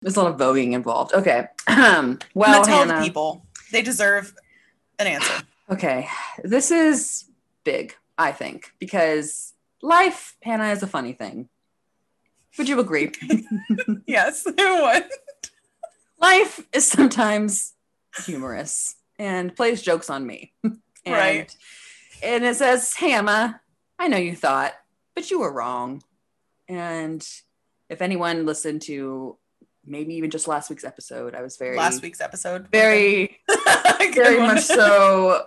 [0.00, 1.12] There's a lot of voguing involved.
[1.12, 1.46] Okay.
[1.66, 4.32] I'm well, tell Hannah, the people they deserve
[4.98, 5.42] an answer.
[5.70, 6.08] okay.
[6.42, 7.24] This is
[7.64, 11.48] big, I think, because life, Hannah, is a funny thing.
[12.56, 13.12] Would you agree?
[14.06, 15.04] Yes, it would.
[16.18, 17.74] life is sometimes
[18.24, 20.54] humorous and plays jokes on me.
[20.64, 21.56] and, Right.
[22.22, 23.60] And it says, Hey, Emma,
[23.98, 24.72] I know you thought,
[25.18, 26.00] but you were wrong.
[26.68, 27.26] And
[27.88, 29.36] if anyone listened to
[29.84, 32.68] maybe even just last week's episode, I was very, Last week's episode.
[32.70, 33.40] very,
[34.14, 35.42] very much so.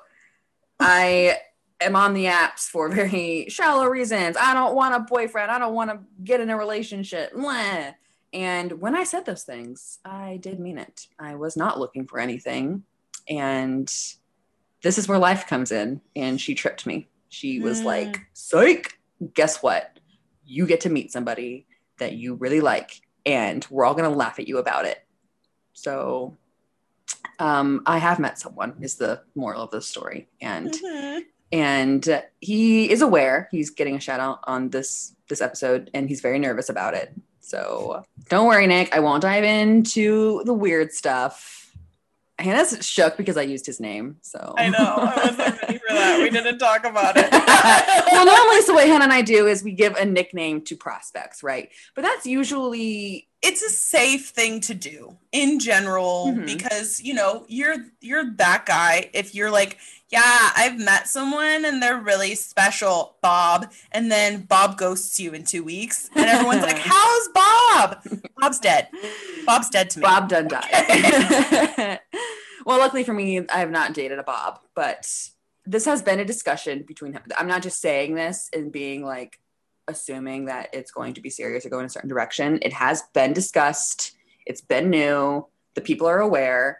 [0.77, 1.37] I
[1.79, 4.35] am on the apps for very shallow reasons.
[4.37, 5.49] I don't want a boyfriend.
[5.51, 7.31] I don't want to get in a relationship.
[8.33, 11.07] And when I said those things, I did mean it.
[11.17, 12.83] I was not looking for anything.
[13.29, 13.87] And
[14.83, 16.01] this is where life comes in.
[16.15, 17.07] And she tripped me.
[17.29, 17.85] She was Mm.
[17.85, 18.97] like, Psych,
[19.33, 19.99] guess what?
[20.45, 21.67] You get to meet somebody
[21.99, 24.99] that you really like, and we're all going to laugh at you about it.
[25.73, 26.37] So
[27.39, 30.27] um, I have met someone, is the moral of the story.
[30.41, 31.21] And Mhm.
[31.51, 36.07] and uh, he is aware he's getting a shout out on this this episode, and
[36.09, 37.13] he's very nervous about it.
[37.39, 38.95] So don't worry, Nick.
[38.95, 41.60] I won't dive into the weird stuff.
[42.41, 44.17] Hannah's shook because I used his name.
[44.21, 44.77] So I know.
[44.79, 46.19] I wasn't ready for that.
[46.21, 47.31] We didn't talk about it.
[48.11, 51.43] well, normally, so what Hannah and I do is we give a nickname to prospects,
[51.43, 51.69] right?
[51.95, 56.45] But that's usually it's a safe thing to do in general Mhm.
[56.45, 59.77] because you know you're you're that guy if you're like
[60.11, 65.43] yeah i've met someone and they're really special bob and then bob ghosts you in
[65.43, 68.03] two weeks and everyone's like how's bob
[68.39, 68.87] bob's dead
[69.45, 71.99] bob's dead to me Bob done died.
[72.65, 75.07] well, luckily for me, I have not dated a Bob, but
[75.65, 77.21] this has been a discussion between him.
[77.37, 79.39] I'm not just saying this and being like
[79.87, 82.59] assuming that it's going to be serious or go in a certain direction.
[82.61, 84.13] It has been discussed.
[84.45, 85.47] It's been new.
[85.75, 86.79] The people are aware.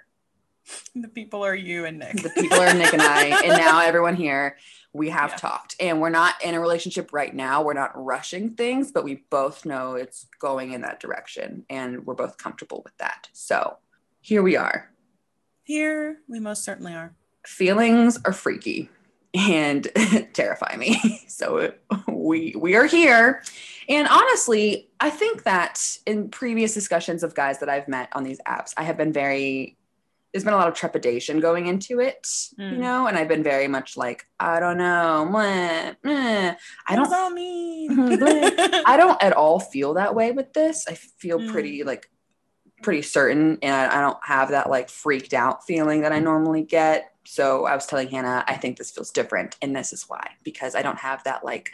[0.95, 4.15] The people are you and nick The people are Nick and I, and now everyone
[4.15, 4.57] here.
[4.93, 5.35] We have Yeah.
[5.37, 7.63] talked, and we're not in a relationship right now.
[7.63, 12.13] We're not rushing things, but we both know it's going in that direction, and we're
[12.15, 13.29] both comfortable with that.
[13.31, 13.77] So
[14.19, 14.89] here we are.
[15.63, 17.13] here we most certainly are
[17.45, 18.89] feelings are freaky
[19.33, 19.87] and
[20.33, 20.99] terrify me.
[21.31, 21.73] So
[22.07, 23.41] we we are here.
[23.89, 28.39] And honestly, I think that in previous discussions of guys that I've met on these
[28.47, 29.75] apps, I have been very
[30.31, 32.25] there's been a lot of trepidation going into it,
[32.57, 32.77] you Mm.
[32.77, 35.93] know, and I've been very much like, I don't know, meh.
[36.87, 38.19] I don't mean
[38.85, 40.85] I don't at all feel that way with this.
[40.87, 41.47] I feel Mm.
[41.47, 42.09] pretty like
[42.81, 46.63] pretty certain and I, I don't have that like freaked out feeling that I normally
[46.63, 47.11] get.
[47.25, 50.73] So I was telling Hannah, I think this feels different and this is why because
[50.75, 51.69] I don't have that like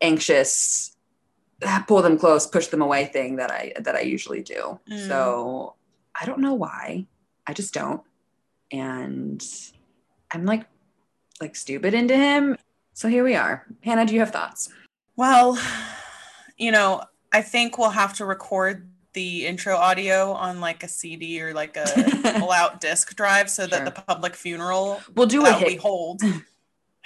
[0.00, 0.96] anxious
[1.64, 4.80] ah, pull them close, push them away thing that I that I usually do.
[4.90, 5.06] Mm.
[5.08, 5.74] So
[6.20, 7.06] I don't know why.
[7.46, 8.02] I just don't.
[8.72, 9.44] And
[10.32, 10.66] I'm like
[11.40, 12.56] like stupid into him.
[12.94, 13.66] So here we are.
[13.82, 14.70] Hannah, do you have thoughts?
[15.16, 15.58] Well,
[16.56, 21.40] you know, I think we'll have to record the intro audio on like a CD
[21.40, 21.84] or like a
[22.38, 26.20] pull out disc drive so that the public funeral We'll do a that we hold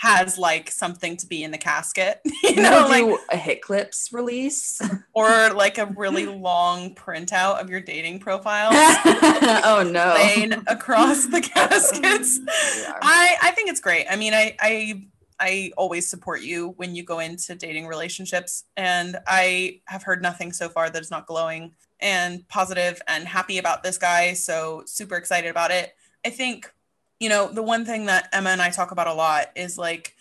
[0.01, 4.81] has like something to be in the casket, you know, like a hit clips release.
[5.13, 10.15] or like a really long printout of your dating profiles oh no.
[10.69, 12.41] across the caskets.
[12.49, 14.07] I I think it's great.
[14.09, 15.03] I mean, I I
[15.39, 20.53] I always support you when you go into dating relationships, and I have heard nothing
[20.53, 24.33] so far that is not glowing and positive and happy about this guy.
[24.33, 25.95] So super excited about it.
[26.25, 26.73] I think
[27.21, 30.17] you know the one thing that Emma and I talk about a lot is like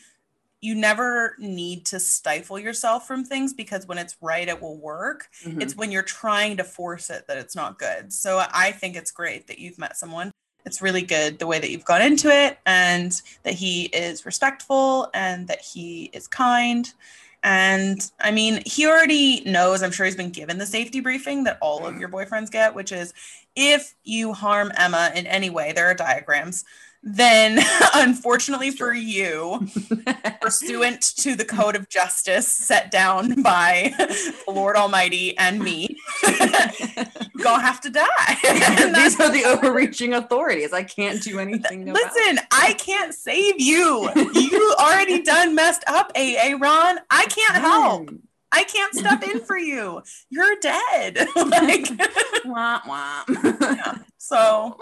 [0.61, 5.29] you never need to stifle yourself from things because when it's right it will work
[5.45, 5.61] Mhm.
[5.61, 8.11] it's when you're trying to force it that it's not good.
[8.11, 10.31] So I think it's great that you've met someone.
[10.65, 15.09] It's really good the way that you've gone into it and that he is respectful
[15.13, 16.91] and that he is kind.
[17.41, 21.57] And I mean, he already knows, I'm sure he's been given the safety briefing that
[21.61, 23.13] all of your boyfriends get, which is
[23.55, 26.65] if you harm Emma in any way, there are diagrams,
[27.01, 27.59] then
[27.95, 29.67] unfortunately for you,
[30.41, 37.43] pursuant to the code of justice set down by the Lord Almighty and me, you're
[37.43, 38.37] gonna have to die.
[38.95, 40.73] These are the overreaching authorities.
[40.73, 44.09] I can't do anything about Listen, I can't save you.
[44.33, 46.99] You already done messed up, AA Ron.
[47.09, 48.09] I can't help.
[48.51, 50.01] I can't step in for you.
[50.29, 51.27] You're dead.
[51.35, 51.87] like
[52.45, 53.23] Wah, wah.
[54.17, 54.79] so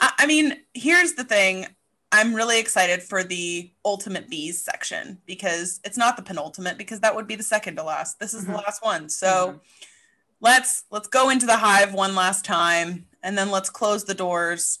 [0.00, 1.66] I, mean, here's the thing.
[2.10, 7.14] I'm really excited for the ultimate bees section because it's not the penultimate because that
[7.14, 8.18] would be the second to last.
[8.20, 8.64] This is the Mhm.
[8.64, 9.08] last one.
[9.08, 9.60] So
[10.40, 14.78] let's let's go into the hive one last time and then let's close the doors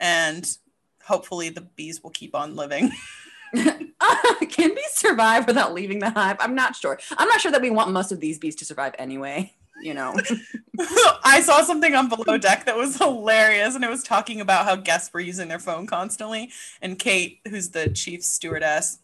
[0.00, 0.56] and
[1.04, 2.90] hopefully the bees will keep on living.
[3.54, 6.36] Can bees survive without leaving the hive?
[6.40, 6.98] I'm not sure.
[7.16, 9.54] I'm not sure that we want most of these bees to survive anyway.
[9.82, 10.14] You know,
[11.24, 14.76] I saw something on Below Deck that was hilarious, and it was talking about how
[14.76, 16.50] guests were using their phone constantly.
[16.80, 18.98] And Kate, who's the chief stewardess,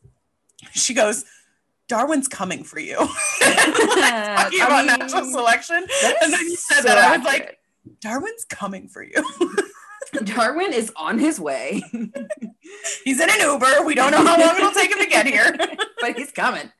[0.72, 1.24] she goes,
[1.88, 2.96] "Darwin's coming for you."
[3.40, 5.86] talking about natural selection,
[6.22, 7.58] and then you said that I was like,
[8.00, 9.24] "Darwin's coming for you."
[10.24, 11.82] Darwin is on his way,
[13.04, 13.84] He's in an Uber.
[13.84, 15.56] We don't know how long it'll take him to get here.
[16.00, 16.70] but he's coming,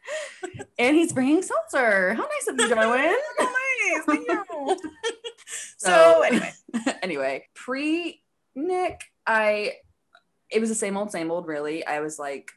[0.79, 2.14] and he's bringing seltzer.
[2.14, 3.17] How nice of you, Darwin.
[3.39, 3.53] Oh
[3.89, 4.45] nice, thank you.
[4.49, 4.76] So-
[5.78, 6.53] So anyway,
[7.03, 8.22] anyway, pre
[8.55, 9.74] Nick, I
[10.51, 11.47] it was the same old, same old.
[11.47, 12.51] Really, I was like,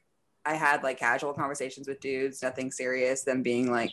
[0.45, 3.23] I had like casual conversations with dudes, nothing serious.
[3.23, 3.91] Them being like,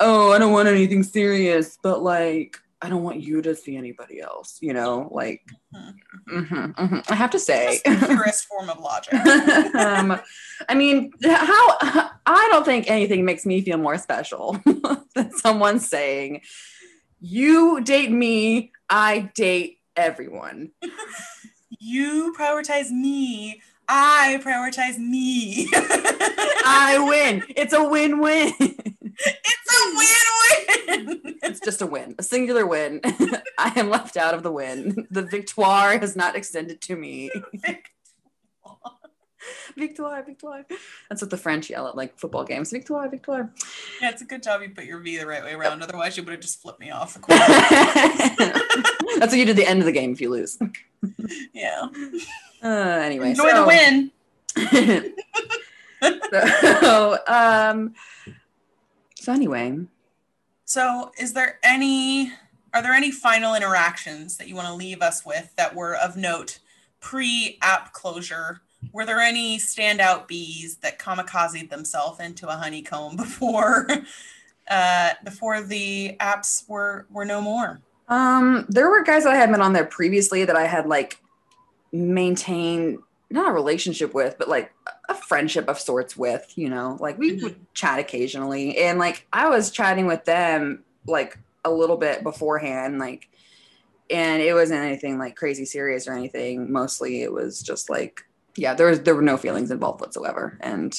[0.00, 4.20] "Oh, I don't want anything serious, but like, I don't want you to see anybody
[4.20, 5.40] else." You know, like
[6.30, 7.10] Mhm, mhm.
[7.10, 7.80] I have to say.
[7.84, 9.14] Purest form of logic.
[9.74, 10.20] um,
[10.68, 11.64] I mean, how
[12.26, 14.58] I don't think anything makes me feel more special
[15.14, 16.42] than someone saying,
[17.20, 20.70] "You date me, I date everyone."
[21.80, 23.60] You prioritize me.
[23.88, 25.68] I prioritize me.
[25.74, 27.42] I win.
[27.56, 28.52] It's a win-win.
[29.96, 31.22] It's win-win.
[31.42, 33.00] It's just a win, a singular win.
[33.58, 35.06] I am left out of the win.
[35.10, 37.30] The victoire has not extended to me.
[39.76, 40.64] Victoire, victoire.
[41.08, 42.70] That's what the French yell at like football games.
[42.70, 43.52] Victoire, victoire.
[44.00, 45.82] Yeah, it's a good job you put your V the right way around.
[45.82, 47.18] Otherwise, you would have just flipped me off.
[47.28, 50.58] That's what you do at the end of the game if you lose.
[51.52, 51.88] yeah.
[52.62, 54.10] Uh, anyway, Enjoy so, the win.
[56.30, 57.94] so, um,
[59.24, 59.78] so anyway,
[60.64, 62.32] So, is there any?
[62.72, 66.16] Are there any final interactions that you want to leave us with that were of
[66.16, 66.58] note
[67.00, 68.62] pre-app closure?
[68.92, 73.86] Were there any standout bees that kamikaze themselves into a honeycomb before
[74.68, 77.80] uh, before the apps were were no more?
[78.08, 81.18] um, there were guys that I had met on there previously that I had like
[81.92, 82.98] maintained
[83.30, 84.72] not a relationship with, but like
[85.08, 88.78] a friendship of sorts with, you know, like we would chat occasionally.
[88.78, 93.28] And like I was chatting with them like a little bit beforehand, like,
[94.10, 96.70] and it wasn't anything like crazy serious or anything.
[96.70, 98.24] Mostly it was just like,
[98.56, 100.58] yeah, there was, there were no feelings involved whatsoever.
[100.60, 100.94] And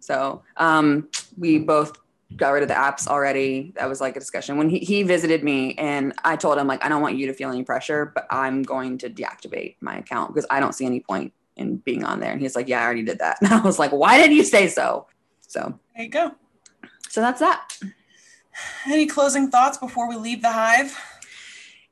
[0.00, 1.98] so um, we both
[2.36, 3.72] got rid of the apps already.
[3.76, 6.84] That was like a discussion when he, he visited me and I told him like,
[6.84, 10.34] I don't want you to feel any pressure, but I'm going to deactivate my account
[10.34, 12.32] because I don't see any point in being on there.
[12.32, 13.38] And he's like, yeah, I already did that.
[13.42, 15.06] And I was like, why did you say so?
[15.46, 16.32] So, There you go.
[17.08, 17.76] so that's that.
[18.86, 20.98] Any closing thoughts before we leave the hive?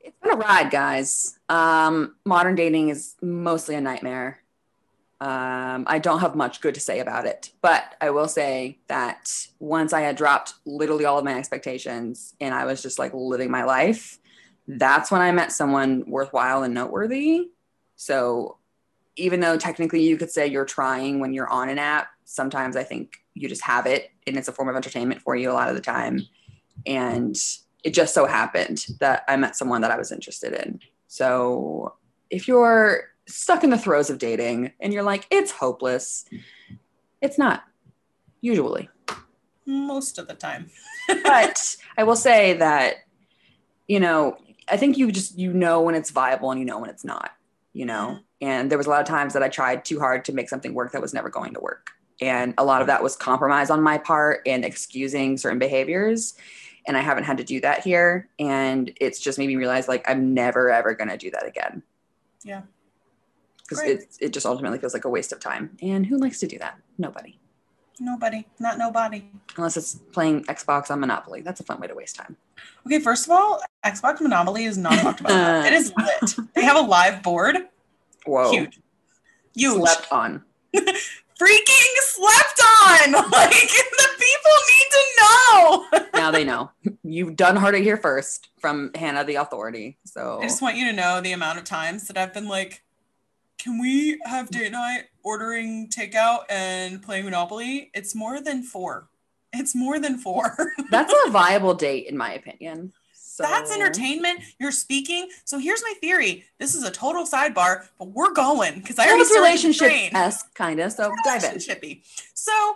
[0.01, 1.37] It's been a ride, guys.
[1.49, 4.39] Um, modern dating is mostly a nightmare.
[5.21, 9.47] Um, I don't have much good to say about it, but I will say that
[9.59, 13.51] once I had dropped literally all of my expectations and I was just like living
[13.51, 14.17] my life,
[14.67, 17.49] that's when I met someone worthwhile and noteworthy.
[17.97, 18.58] So
[19.19, 22.83] even though technically you could say you're trying when you're on an app, sometimes I
[22.83, 25.69] think you just have it and it's a form of entertainment for you a lot
[25.69, 26.21] of the time.
[26.85, 27.35] And
[27.83, 30.79] it just so happened that I met someone that I was interested in.
[31.07, 31.95] So
[32.29, 36.25] if you're stuck in the throes of dating and you're like, it's hopeless,
[37.21, 37.63] it's not,
[38.41, 38.89] usually.
[39.65, 40.69] Most of the time.
[41.23, 42.97] But I will say that,
[43.87, 46.91] you know, I think you just, you know, when it's viable and you know when
[46.91, 47.31] it's not,
[47.73, 48.19] you know?
[48.41, 50.73] And there was a lot of times that I tried too hard to make something
[50.73, 51.91] work that was never going to work.
[52.21, 56.35] And a lot of that was compromise on my part and excusing certain behaviors.
[56.87, 58.29] And I haven't had to do that here.
[58.39, 61.83] And it's just made me realize like I'm never ever gonna do that again.
[62.43, 62.61] Yeah.
[63.59, 65.77] Because it, it just ultimately feels like a waste of time.
[65.81, 66.79] And who likes to do that?
[66.97, 67.39] Nobody.
[67.99, 69.25] Nobody, not nobody.
[69.57, 71.41] Unless it's playing Xbox on Monopoly.
[71.41, 72.37] That's a fun way to waste time.
[72.85, 75.65] Okay, first of all, Xbox Monopoly is not talked about.
[75.65, 76.35] it is lit.
[76.53, 77.57] They have a live board.
[78.25, 78.51] Whoa.
[78.51, 78.79] Huge.
[79.55, 79.77] Huge.
[79.77, 80.43] Slept on.
[80.75, 83.11] Freaking slept on.
[83.31, 85.85] Like the people need to know.
[86.13, 86.71] now they know.
[87.03, 89.97] You've done heard it here first from Hannah the authority.
[90.05, 92.83] So I just want you to know the amount of times that I've been like,
[93.59, 97.91] can we have date night ordering takeout and playing Monopoly?
[97.93, 99.09] It's more than four.
[99.53, 100.73] It's more than four.
[100.91, 102.93] that's a viable date in my opinion.
[103.13, 104.41] So That's entertainment.
[104.59, 105.29] You're speaking.
[105.45, 106.43] So here's my theory.
[106.59, 110.79] This is a total sidebar, but we're going because I already started relationship esque kind
[110.81, 110.91] of.
[110.91, 112.01] So dive in.
[112.33, 112.75] So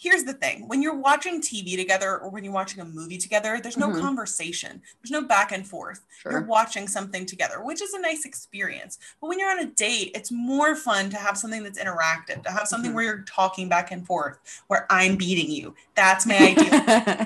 [0.00, 3.58] here's the thing when you're watching TV together or when you're watching a movie together,
[3.60, 4.00] there's no Mhm.
[4.00, 6.04] conversation, there's no back and forth.
[6.24, 8.98] You're watching something together, which is a nice experience.
[9.20, 12.50] But when you're on a date, it's more fun to have something that's interactive, to
[12.50, 12.94] have something Mhm.
[12.94, 14.38] where you're talking back and forth,
[14.68, 15.74] where I'm beating you.
[15.96, 16.70] That's my idea.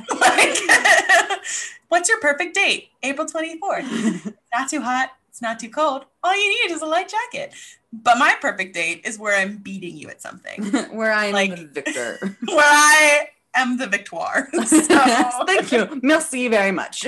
[0.20, 0.56] like,
[1.88, 2.88] what's your perfect date?
[3.02, 3.84] April 24th.
[4.54, 5.10] Not too hot.
[5.28, 6.04] It's not too cold.
[6.22, 7.54] All you need is a light jacket.
[7.92, 10.64] But my perfect date is where I'm beating you at something,
[10.96, 12.18] Where I'm Like- the victor.
[12.46, 14.48] where I am the victoire.
[14.66, 16.00] So, Thank you.
[16.02, 17.00] Merci very much.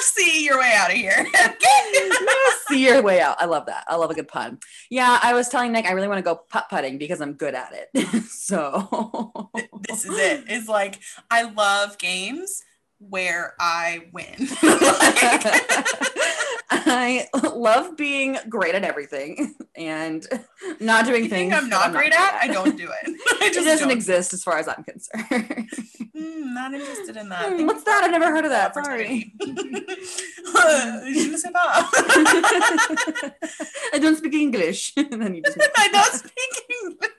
[0.00, 1.26] see your way out of here.
[2.68, 3.40] See your way out.
[3.40, 3.84] I love that.
[3.88, 4.58] I love a good pun.
[4.90, 7.54] Yeah, I was telling Nick I really want to go putt putting because I'm good
[7.56, 8.22] at it.
[8.24, 9.50] so
[9.88, 10.44] this is it.
[10.48, 12.62] It's like I love games
[13.00, 14.36] where I win.
[16.70, 20.26] I love being great at everything and
[20.80, 22.38] not doing You things think I'm not great at?
[22.42, 23.20] I don't do it.
[23.42, 23.96] It just doesn't don't.
[23.96, 25.70] exist as far as I'm concerned.
[26.14, 27.52] Hmm, not interested in that.
[27.52, 28.02] Hmm, what's that?
[28.04, 28.76] I've never heard of that.
[28.76, 29.32] opportunity.
[29.40, 29.52] Je
[31.30, 31.88] ne sais pas.
[33.94, 34.92] I don't speak English.
[34.96, 37.10] and then you just I don't speak English.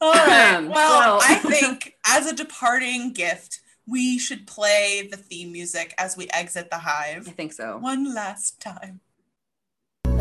[0.00, 0.54] All right.
[0.56, 5.94] Um, Well, well- I think as a departing gift, we should play the theme music
[5.96, 7.28] as we exit the hive.
[7.28, 7.78] I think so.
[7.78, 9.00] one last time.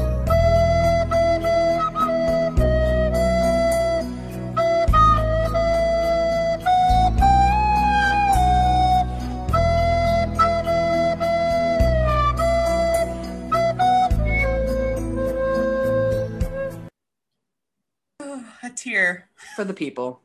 [18.64, 20.22] A tear, For the people.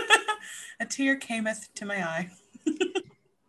[0.80, 2.30] a tear cameth to my eye.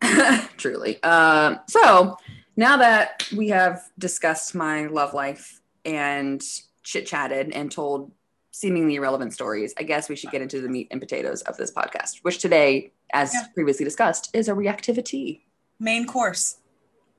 [0.56, 1.02] Truly.
[1.02, 2.16] Um, so
[2.56, 6.42] now that we have discussed my love life and
[6.82, 8.12] chit chatted and told
[8.50, 11.70] seemingly irrelevant stories, I guess we should get into the meat and potatoes of this
[11.72, 13.44] podcast, which today, as Yeah.
[13.54, 15.40] previously discussed, is a Reactivitea.
[15.78, 16.56] main course.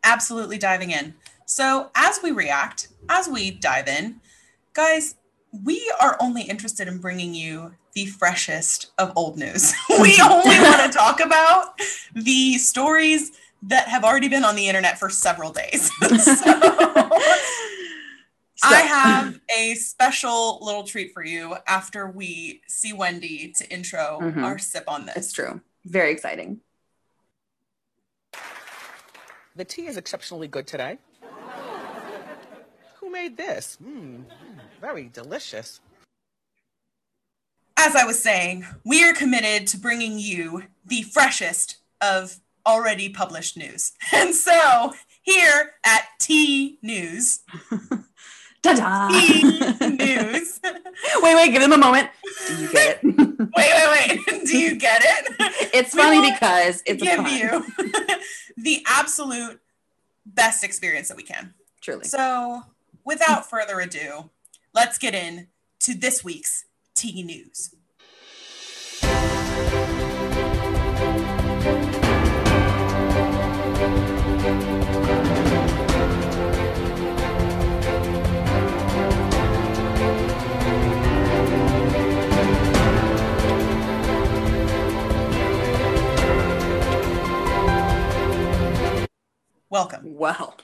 [0.04, 1.16] Absolutely diving in.
[1.46, 4.22] So, as we react, as we dive in,
[4.74, 5.16] guys,
[5.64, 9.74] we are only interested in bringing you the freshest of old news.
[10.02, 11.80] we only want to talk about
[12.16, 13.32] the stories
[13.64, 15.90] that have already been on the internet for several days.
[16.02, 16.44] so,
[18.64, 24.44] I have a special little treat for you after we see Wendy to intro Mhm.
[24.44, 25.16] our sip on this.
[25.18, 25.62] It's true.
[25.86, 26.62] Very exciting.
[29.56, 30.98] The tea is exceptionally good today.
[33.14, 33.78] Who made this?
[33.84, 34.24] Mmm,
[34.82, 35.80] very delicious.
[37.78, 43.56] as I was saying, we are committed to bringing you the freshest of already published
[43.56, 43.92] news.
[44.14, 47.42] And so here at Tea News,
[48.64, 49.10] Ta-da!
[49.10, 49.44] T
[49.82, 50.60] wait, News.
[51.22, 52.10] wait, give them a moment.
[52.48, 53.04] Do you get it?
[53.04, 54.46] Wait, wait, wait.
[54.48, 55.70] Do you get it?
[55.74, 57.32] it's We funny because it's a Give pun.
[57.38, 57.66] you
[58.58, 59.60] the absolute
[60.26, 61.54] best experience that we can.
[61.82, 62.06] Truly.
[62.06, 62.64] So,
[63.04, 64.30] without further ado,
[64.74, 65.48] let's get in
[65.80, 67.76] to this week's Tea News.
[89.70, 90.16] Welcome.
[90.16, 90.56] Well,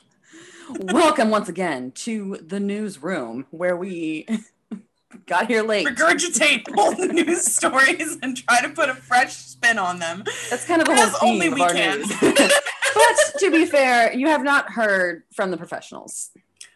[0.69, 4.27] welcome once again to the newsroom where we
[5.25, 5.87] got here late.
[5.87, 10.23] Regurgitate old news stories and try to put a fresh spin on them.
[10.49, 11.99] That's kind of the whole theme only of we our can.
[11.99, 12.13] news.
[12.21, 16.31] but to be fair, you have not heard from the professionals.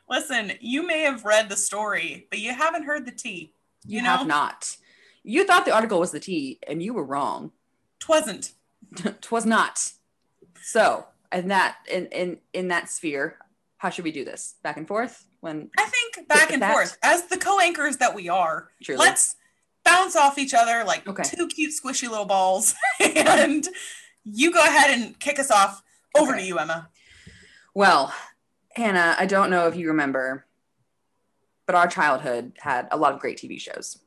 [0.10, 3.54] Listen, you may have read the story, but you haven't heard the tea.
[3.86, 4.78] You, You have not.
[5.24, 7.52] You thought the article was the tea, and you were wrong.
[8.00, 8.52] Twasn't.
[9.22, 9.92] Twas not.
[10.62, 13.38] So, in that in in in that sphere,
[13.84, 14.56] how should we do this?
[14.64, 15.26] Back and forth?
[15.42, 16.72] When I think back and that.
[16.72, 18.98] forth, as the co-anchors that we are, truly.
[18.98, 19.36] let's
[19.84, 21.24] bounce off each other like Okay.
[21.24, 22.76] two cute squishy little balls.
[23.02, 23.68] and
[24.24, 25.84] you go ahead and kick us off.
[26.16, 26.42] Over Okay.
[26.44, 26.88] to you, Emma.
[27.76, 28.14] Well,
[28.74, 30.46] Hannah, I don't know if you remember,
[31.66, 33.98] but our childhood had a lot of great TV shows.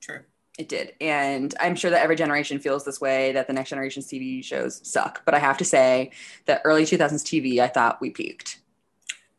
[0.00, 0.20] True.
[0.56, 0.92] It did.
[1.00, 4.80] And I'm sure that every generation feels this way that the next generation's TV shows
[4.88, 5.22] suck.
[5.24, 6.12] But I have to say
[6.44, 8.60] that early 2000s TV, I thought we peaked.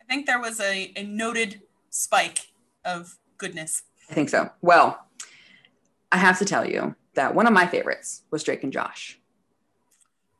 [0.08, 2.48] I think there was a, a noted spike
[2.86, 3.84] of goodness.
[4.10, 4.50] I think so.
[4.62, 5.06] Well,
[6.12, 9.20] I have to tell you that one of my favorites was Drake and Josh.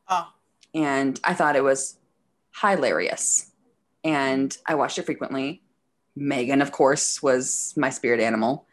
[0.10, 0.32] Oh,
[0.74, 1.98] And I thought it was
[2.62, 3.52] hilarious.
[4.04, 5.62] And I watched it frequently.
[6.16, 8.66] Megan, of course, was my spirit animal.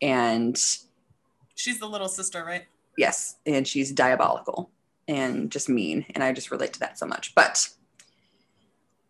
[0.00, 0.56] And
[1.56, 2.66] she's the little sister, right?
[2.96, 4.70] yes, and she's diabolical
[5.06, 6.04] and just mean.
[6.14, 7.34] And I just relate to that so much.
[7.34, 7.68] But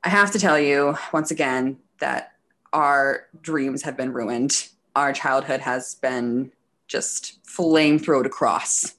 [0.05, 2.33] I have to tell you once again that
[2.73, 4.69] our dreams have been ruined.
[4.95, 6.53] Our childhood has been
[6.87, 8.95] just flamethrowed across.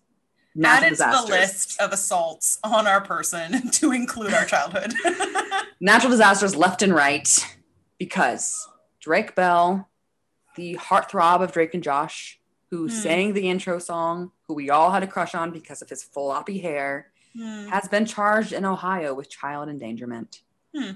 [0.56, 4.94] Natural Added to the list of assaults on our person to include our childhood.
[5.80, 7.28] Natural disasters left and right
[7.98, 8.68] because
[9.00, 9.88] Drake Bell,
[10.56, 12.40] the heartthrob of Drake and Josh,
[12.72, 12.90] who Hmm.
[12.90, 16.60] sang the intro song, who we all had a crush on because of his floppy
[16.60, 17.68] hair, Hmm.
[17.68, 20.42] has been charged in Ohio with child endangerment.
[20.76, 20.92] Hmm.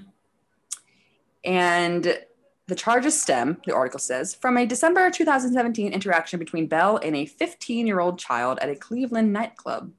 [1.44, 2.18] And
[2.66, 7.26] the charges stem, the article says, from a December 2017 interaction between Bell and a
[7.26, 9.92] 15 year old child at a Cleveland nightclub.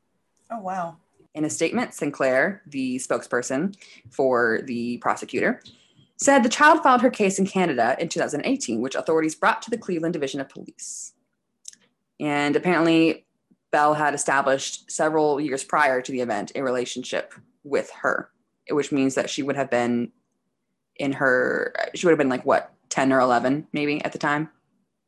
[0.52, 0.98] Oh, wow.
[1.36, 3.76] In a statement, Sinclair, the spokesperson
[4.10, 5.62] for the prosecutor,
[6.18, 9.78] said the child filed her case in Canada in 2018, which authorities brought to the
[9.78, 11.14] Cleveland Division of Police.
[12.20, 13.26] And apparently,
[13.72, 18.30] Bell had established several years prior to the event a relationship with her,
[18.70, 20.12] which means that she would have been
[20.98, 24.50] in her, she would have been like what, 10 or 11 maybe at the time,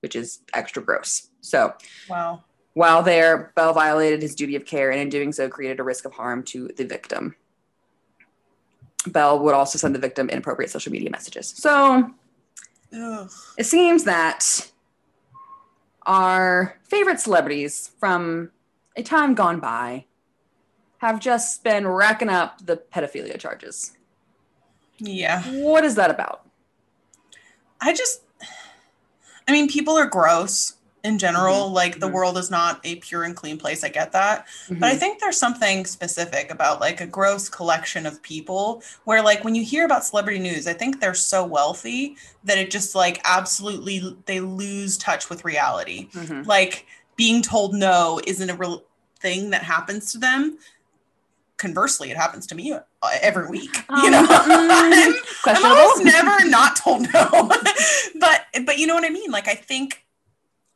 [0.02, 1.30] which is extra gross.
[1.42, 1.74] So
[2.10, 2.44] Wow.
[2.74, 6.04] while there, Bell violated his duty of care and in doing so created a risk
[6.06, 7.36] of harm to the victim.
[9.08, 11.48] Bell would also send the victim inappropriate social media messages.
[11.48, 12.12] So
[12.94, 13.32] Ugh.
[13.58, 14.70] it seems that
[16.06, 18.52] our favorite celebrities from
[18.96, 20.06] a time gone by
[21.00, 23.94] have just been racking up the pedophilia charges.
[25.00, 25.44] Yeah.
[25.44, 26.46] What is that about?
[27.80, 28.22] I just,
[29.48, 30.74] I mean, people are gross
[31.04, 31.70] in general.
[31.70, 32.14] Like the Mhm.
[32.14, 33.84] world is not a pure and clean place.
[33.84, 34.48] I get that.
[34.68, 35.00] But I Mm-hmm.
[35.00, 39.64] think there's something specific about like a gross collection of people where, like, when you
[39.64, 44.40] hear about celebrity news, I think they're so wealthy that it just like absolutely they
[44.40, 46.10] lose touch with reality.
[46.14, 46.46] Mhm.
[46.48, 48.84] Like being told no isn't a real
[49.20, 50.58] thing that happens to them.
[51.58, 52.80] Conversely, it happens to me uh,
[53.22, 53.76] every week.
[53.90, 55.14] You Um, know, mm,
[55.46, 57.30] I'm, I'm almost never not told no.
[58.20, 59.32] but but you know what I mean.
[59.32, 60.06] Like I think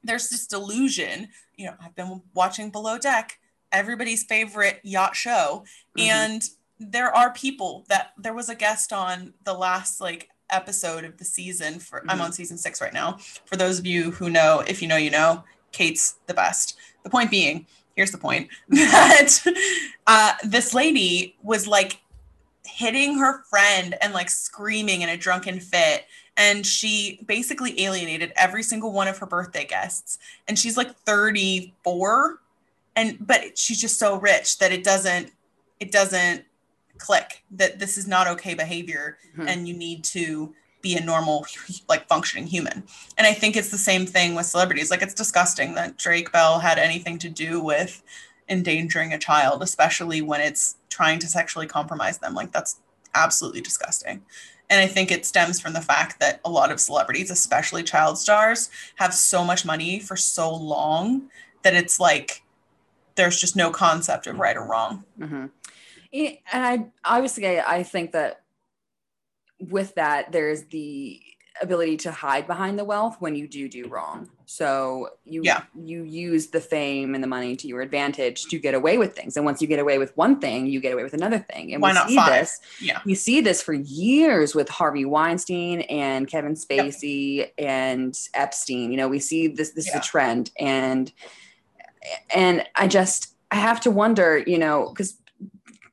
[0.03, 1.29] there's this delusion.
[1.55, 3.38] You know, I've been watching Below Deck,
[3.71, 5.65] everybody's favorite yacht show,
[5.97, 6.01] Mhm.
[6.07, 11.17] and there are people that there was a guest on the last like episode of
[11.17, 12.23] the season for I'm Mhm.
[12.23, 13.17] on season 6 right now.
[13.45, 16.75] For those of you who know, if you know you know, Kate's the best.
[17.03, 17.67] The point being,
[18.02, 19.38] here's the point that
[20.08, 22.02] uh this lady was like
[22.66, 28.64] hitting her friend and like screaming in a drunken fit and she basically alienated every
[28.64, 32.39] single one of her birthday guests and she's like 34
[32.95, 35.32] and but she's just so rich that it doesn't
[35.80, 36.43] it doesn't
[36.97, 39.47] click that this is not okay behavior Mhm.
[39.47, 41.45] and you need to be a normal
[41.88, 42.84] like functioning human.
[43.17, 44.91] And i think it's the same thing with celebrities.
[44.91, 48.03] Like it's disgusting that drake bell had anything to do with
[48.49, 52.34] endangering a child especially when it's trying to sexually compromise them.
[52.34, 52.79] Like that's
[53.13, 54.23] absolutely disgusting.
[54.69, 58.17] And i think it stems from the fact that a lot of celebrities especially child
[58.17, 61.29] stars have so much money for so long
[61.63, 62.43] that it's like
[63.15, 65.03] there's just no concept of right or wrong.
[65.17, 65.47] Hmm
[66.13, 68.41] and I obviously I think that
[69.70, 71.22] with that there's the
[71.62, 74.28] ability to hide behind the wealth when you do do wrong.
[74.45, 75.64] So you Yeah.
[75.76, 79.36] you use the fame and the money to your advantage to get away with things.
[79.36, 81.74] And once you get away with one thing, you get away with another thing.
[81.74, 82.32] And Why we not see five?
[82.32, 82.59] this.
[82.80, 88.89] yeah We see this for years with Harvey Weinstein and Kevin Spacey and Epstein.
[88.91, 91.12] You know, we see this this is a trend and
[92.34, 95.18] and I just I have to wonder, you know, because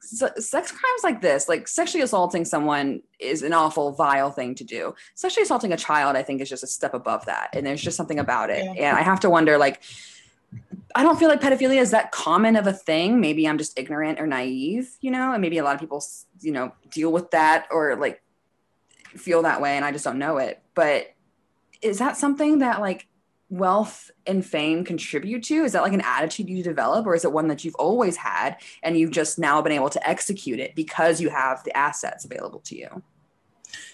[0.09, 4.95] sex crimes like this, like sexually assaulting someone, is an awful, vile thing to do.
[5.15, 7.97] Sexually assaulting a child, I think, is just a step above that, and there's just
[7.97, 8.65] something about it.
[8.65, 8.91] Yeah.
[8.91, 9.83] And I have to wonder, like,
[10.95, 13.21] I don't feel like pedophilia is that common of a thing.
[13.21, 16.03] Maybe I'm just ignorant or naive, you know, and maybe a lot of people,
[16.41, 18.23] you know, deal with that or like
[19.09, 20.63] feel that way, and I just don't know it.
[20.75, 21.15] But
[21.83, 23.07] is that something that like
[23.51, 25.65] wealth and fame contribute to?
[25.65, 28.57] Is that like an attitude you develop, or is it one that you've always had
[28.83, 32.61] and you've just now been able to execute it because you have the assets available
[32.61, 33.03] to you?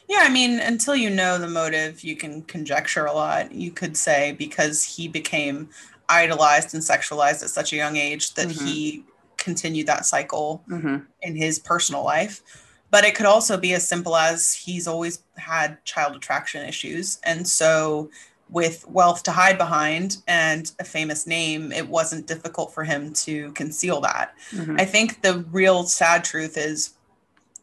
[0.08, 3.52] Yeah, I mean, until you know the motive, you can conjecture a lot.
[3.52, 5.70] You could say because he became
[6.08, 8.66] idolized and sexualized at such a young age that Mhm.
[8.66, 9.04] he
[9.38, 11.04] continued that cycle Mm-hmm.
[11.22, 12.42] in his personal life.
[12.90, 17.18] But it could also be as simple as he's always had child attraction issues.
[17.24, 18.10] And so,
[18.54, 23.50] with wealth to hide behind and a famous name, it wasn't difficult for him to
[23.52, 24.32] conceal that.
[24.52, 24.80] Mhm.
[24.80, 26.90] I think the real sad truth is,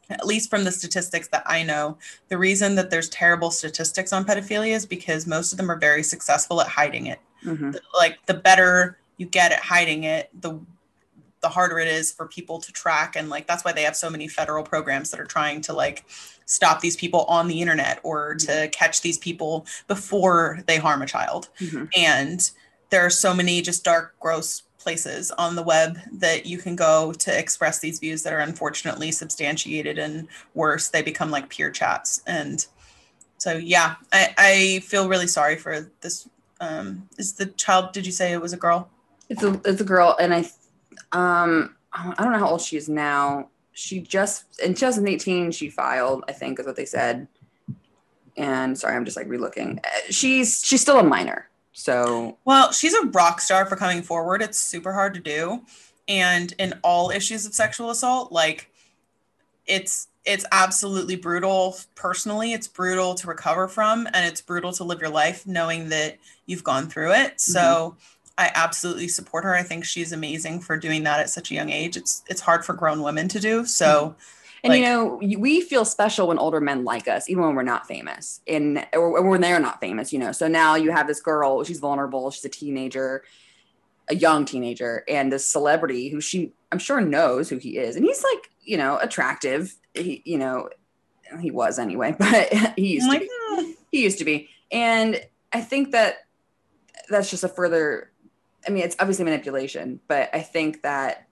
[0.10, 4.26] at least from the statistics that I know, the reason that there's terrible statistics on
[4.26, 7.22] pedophilia is because most of them are very successful at hiding it.
[7.46, 7.80] Mhm.
[7.96, 10.60] Like the better you get at hiding it, the
[11.40, 14.12] the harder it is for people to track and like that's why they have so
[14.12, 16.06] many federal programs that are trying to like
[16.52, 21.06] stop these people on the internet or to catch these people before they harm a
[21.06, 21.50] child.
[21.60, 21.90] Mhm.
[21.98, 22.52] and
[22.90, 27.14] there are so many just dark gross places on the web that you can go
[27.14, 30.90] to express these views that are unfortunately substantiated and worse.
[30.90, 32.22] They become like peer chats.
[32.28, 32.66] And
[33.38, 36.28] so yeah i, I feel really sorry for this
[36.60, 38.88] um is the child did you say it was a girl?
[39.30, 40.40] It's a it's a girl, and I
[41.12, 43.50] um I don't know how old she is now.
[43.82, 47.28] She just in 2018 she filed, I think is what they said.
[48.38, 49.80] And sorry, I'm just like relooking.
[49.80, 54.42] Uh, She's she's still a minor, so Well, she's a rock star for coming forward.
[54.42, 55.64] It's super hard to do.
[56.08, 58.70] And in all issues of sexual assault, like
[59.66, 62.54] it's it's absolutely brutal personally.
[62.54, 66.64] It's brutal to recover from and it's brutal to live your life knowing that you've
[66.64, 67.42] gone through it.
[67.42, 67.96] So
[68.42, 69.54] I absolutely support her.
[69.54, 71.96] I think she's amazing for doing that at such a young age.
[71.96, 73.66] It's it's hard for grown women to do.
[73.66, 74.22] So mm-hmm.
[74.64, 77.88] And you know, we feel special when older men like us, even when we're not
[77.88, 80.14] famous, and or, when they're not famous.
[80.14, 81.64] You know, so now you have this girl.
[81.64, 82.30] She's vulnerable.
[82.30, 83.24] She's a teenager,
[84.08, 88.06] a young teenager, and this celebrity who she, I'm sure, knows who he is, and
[88.06, 89.74] he's like, you know, attractive.
[89.96, 90.70] He, you know,
[91.40, 95.22] he was anyway, but he used I'm to like, be he used to be and
[95.54, 96.26] i think that
[97.10, 98.11] that's just a further
[98.68, 101.28] i mean it's obviously manipulation but i think that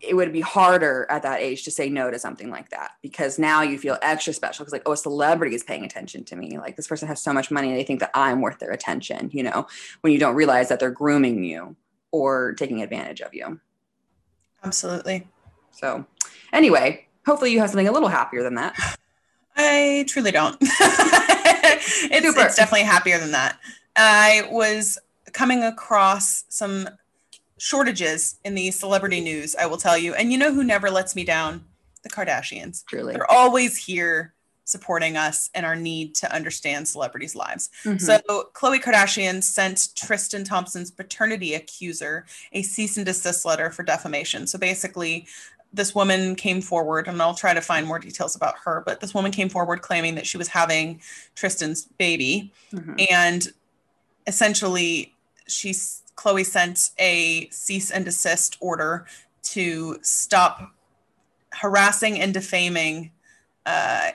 [0.00, 3.38] it would be harder at that age to say no to something like that because
[3.38, 6.58] now you feel extra special because like oh a celebrity is paying attention to me
[6.58, 9.42] like this person has so much money they think that i'm worth their attention you
[9.42, 9.66] know
[10.02, 11.74] when you don't realize that they're grooming you
[12.12, 13.60] or taking advantage of you
[14.62, 15.26] absolutely.
[15.70, 16.04] so
[16.52, 18.74] anyway hopefully you have something a little happier than that
[19.56, 20.56] I truly don't.
[20.60, 23.58] it's, it's definitely happier than that.
[23.96, 24.98] I was
[25.36, 26.88] coming across some
[27.58, 30.14] shortages in the celebrity news, I will tell you.
[30.14, 31.62] And you know who never lets me down?
[32.04, 32.86] The Kardashians.
[32.86, 34.32] truly They're always here
[34.64, 37.68] supporting us and our need to understand celebrities' lives.
[37.84, 38.00] Mhm.
[38.00, 44.46] So, Khloe Kardashian sent Tristan Thompson's paternity accuser a cease and desist letter for defamation.
[44.46, 45.26] So, basically,
[45.70, 49.12] this woman came forward, and I'll try to find more details about her, but this
[49.12, 51.02] woman came forward claiming that she was having
[51.34, 52.50] Tristan's baby.
[52.72, 53.10] Mhm.
[53.10, 53.52] And
[54.26, 55.12] essentially,
[55.46, 59.06] she's Khloe sent a cease and desist order
[59.42, 60.72] to stop
[61.52, 63.12] harassing and defaming.
[63.64, 64.10] Uh,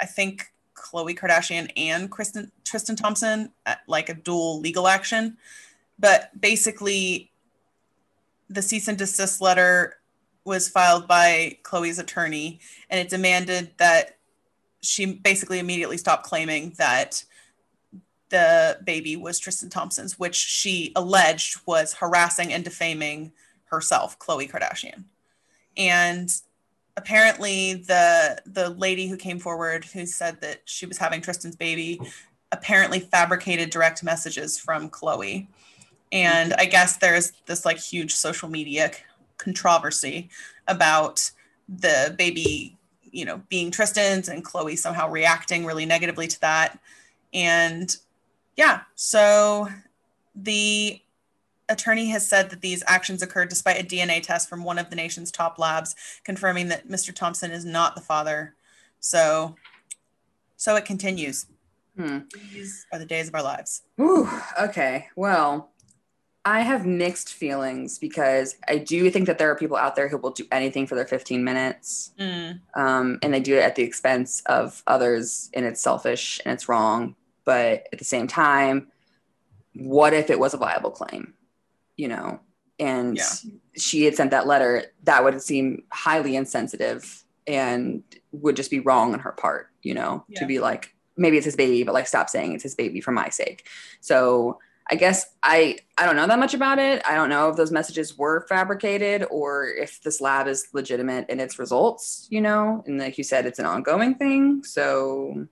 [0.00, 5.36] I think Khloe Kardashian and Kristen, Tristan Thompson at like a dual legal action.
[5.98, 7.30] But basically,
[8.50, 9.96] the cease and desist letter
[10.44, 14.18] was filed by Khloe's attorney, and it demanded that
[14.82, 17.24] she basically immediately stop claiming that
[18.30, 23.32] the baby was Tristan Thompson's, which she alleged was harassing and defaming
[23.66, 25.04] herself, Khloe Kardashian.
[25.76, 26.30] And
[26.96, 32.00] apparently the the lady who came forward who said that she was having Tristan's baby
[32.52, 35.46] apparently fabricated direct messages from Khloe.
[36.12, 38.92] And I guess there's this like huge social media
[39.38, 40.30] controversy
[40.68, 41.30] about
[41.68, 42.76] the baby,
[43.10, 46.78] you know, being Tristan's and Khloe somehow reacting really negatively to that.
[47.32, 47.96] And
[48.56, 49.68] yeah, so
[50.34, 51.00] the
[51.68, 54.96] attorney has said that these actions occurred despite a DNA test from one of the
[54.96, 57.14] nation's top labs confirming that Mr.
[57.14, 58.54] Thompson is not the father.
[59.00, 59.56] So
[60.56, 61.46] so it continues.
[61.96, 62.20] Hmm.
[62.52, 63.82] These are the days of our lives.
[64.00, 64.28] Ooh,
[64.60, 65.08] okay.
[65.14, 65.70] Well,
[66.44, 70.18] I have mixed feelings because I do think that there are people out there who
[70.18, 72.12] will do anything for their 15 minutes.
[72.18, 76.52] Mm, Um, and they do it at the expense of others, and it's selfish and
[76.52, 77.14] it's wrong.
[77.44, 78.88] But at the same time,
[79.74, 81.34] what if it was a viable claim?
[81.96, 82.40] You know,
[82.78, 83.24] and Yeah.
[83.76, 89.12] she had sent that letter, that would seem highly insensitive and would just be wrong
[89.12, 90.40] on her part, you know, Yeah.
[90.40, 93.12] to be like, maybe it's his baby, but like stop saying it's his baby for
[93.12, 93.66] my sake.
[94.00, 94.58] So
[94.90, 97.00] I guess I I don't know that much about it.
[97.06, 101.40] I don't know if those messages were fabricated or if this lab is legitimate in
[101.40, 102.82] its results, you know.
[102.86, 104.62] And like you said, it's an ongoing thing.
[104.64, 105.46] So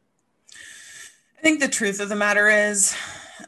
[1.42, 2.94] I think the truth of the matter is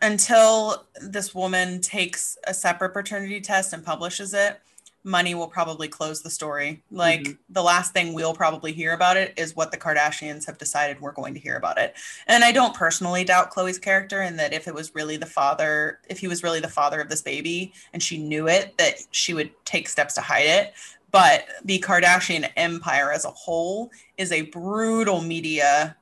[0.03, 4.61] until this woman takes a separate paternity test and publishes it,
[5.05, 6.82] money will probably close the story.
[6.90, 7.38] Like Mhm.
[7.51, 11.12] the last thing we'll probably hear about it is what the Kardashians have decided we're
[11.12, 11.95] going to hear about it.
[12.26, 16.01] And I don't personally doubt Khloe's character and that if it was really the father,
[16.09, 19.34] if he was really the father of this baby and she knew it, that she
[19.34, 20.74] would take steps to hide it.
[21.12, 25.95] But the Kardashian empire as a whole is a brutal media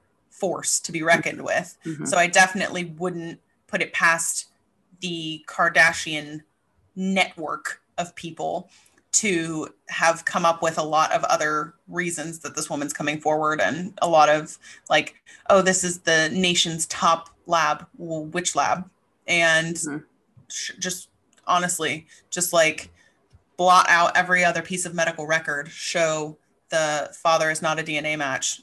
[0.43, 1.78] force to be reckoned with.
[1.86, 2.07] mhm.
[2.09, 3.38] So I definitely wouldn't
[3.68, 4.47] put it past
[5.01, 6.43] the Kardashian
[6.97, 8.68] network of people
[9.12, 13.61] to have come up with a lot of other reasons that this woman's coming forward
[13.61, 14.59] and a lot of
[14.90, 15.14] like
[15.51, 18.88] oh this is the nation's top lab well, which lab
[19.28, 20.05] and Mhm.
[20.49, 21.09] sh- just
[21.47, 22.90] honestly just like
[23.59, 26.36] blot out every other piece of medical record show
[26.70, 28.62] the father is not a dna match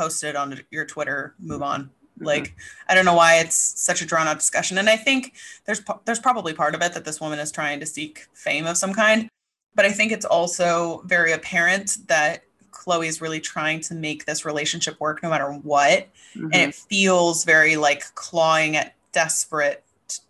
[0.00, 1.90] post it on your twitter move on.
[2.32, 2.54] Like
[2.88, 3.56] i don't know why it's
[3.88, 4.78] such a drawn out discussion.
[4.78, 5.20] And i think
[5.66, 8.76] there's there's probably part of it that this woman is trying to seek fame of
[8.76, 9.28] some kind.
[9.74, 14.44] But i think it's also very apparent that khloe is really trying to make this
[14.44, 16.08] relationship work no matter what.
[16.36, 16.50] Mhm.
[16.54, 19.82] and it feels very like clawing at desperate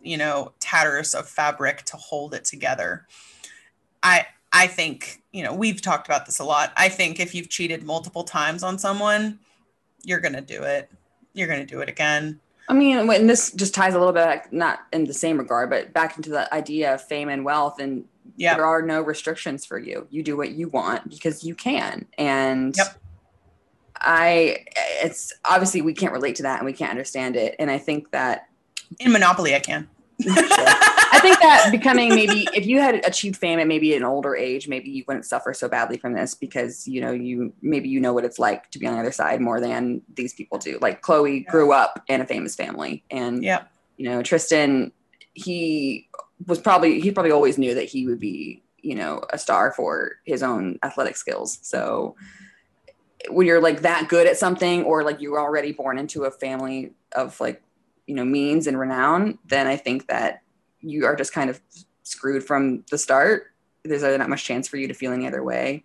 [0.03, 3.07] you know tatters of fabric to hold it together.
[4.03, 6.73] I i think you know we've talked about this a lot.
[6.77, 9.39] I think if you've cheated multiple times on someone
[10.05, 10.90] you're going to do it
[11.34, 14.24] you're going to do it again I mean, when this just ties a little bit,
[14.24, 17.80] back, not in the same regard, but back into the idea of fame and wealth,
[17.80, 18.05] and
[18.36, 18.55] Yeah.
[18.55, 20.07] there are no restrictions for you.
[20.09, 22.07] You do what you want because you can.
[22.16, 22.96] And Yep.
[23.96, 24.59] I,
[25.03, 27.57] it's obviously we can't relate to that and we can't understand it.
[27.59, 28.46] And I think that
[29.01, 29.88] In Monopoly, I can.
[31.12, 34.68] I think that becoming maybe if you had achieved fame at maybe an older age,
[34.68, 38.12] maybe you wouldn't suffer so badly from this because you know you maybe you know
[38.12, 40.78] what it's like to be on the other side more than these people do.
[40.80, 41.50] Like Khloe Yeah.
[41.50, 43.64] grew up in a famous family, and Yeah.
[43.96, 44.92] you know Tristan,
[45.34, 46.08] he
[46.46, 50.12] was probably he probably always knew that he would be you know a star for
[50.24, 51.58] his own athletic skills.
[51.62, 52.16] So
[53.28, 56.30] when you're like that good at something, or like you were already born into a
[56.30, 57.62] family of like
[58.06, 60.42] you know means and renown, then I think that
[60.83, 61.61] you are just kind of
[62.03, 63.53] screwed from the start.
[63.85, 65.85] There's not much chance for you to feel any other way.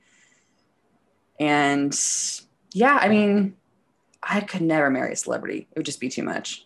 [1.40, 1.98] And
[2.74, 3.56] yeah, I mean,
[4.24, 5.68] I could never marry a celebrity.
[5.72, 6.66] It would just be too much.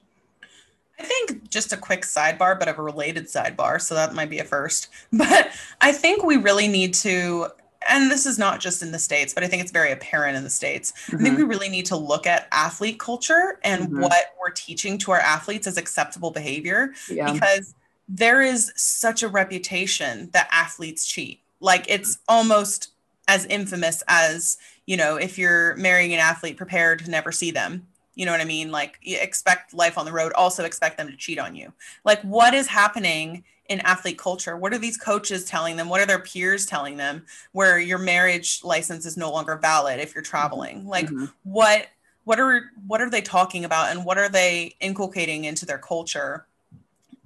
[1.00, 4.40] I think just a quick sidebar, but of a related sidebar, so that might be
[4.40, 4.90] a first.
[5.14, 5.50] But
[5.82, 7.48] I think we really need to,
[7.90, 10.44] and this is not just in the States, but I think it's very apparent in
[10.44, 10.92] the States.
[11.14, 14.02] I think we really need to look at athlete culture and Mhm.
[14.02, 17.32] what we're teaching to our athletes as acceptable behavior Yeah.
[17.32, 17.74] because
[18.10, 21.42] there is such a reputation that athletes cheat.
[21.60, 22.90] Like it's almost
[23.28, 24.58] as infamous as,
[24.88, 27.88] you know, if you're marrying an athlete, prepare to never see them.
[28.16, 28.72] You know what I mean?
[28.72, 31.72] Like you expect life on the road, also expect them to cheat on you.
[32.04, 34.58] Like what is happening in athlete culture?
[34.58, 35.88] What are these coaches telling them?
[35.88, 40.16] What are their peers telling them where your marriage license is no longer valid if
[40.16, 40.88] you're traveling?
[40.88, 41.32] Like Mhm.
[41.44, 41.88] what
[42.24, 46.48] what are what are they talking about and what are they inculcating into their culture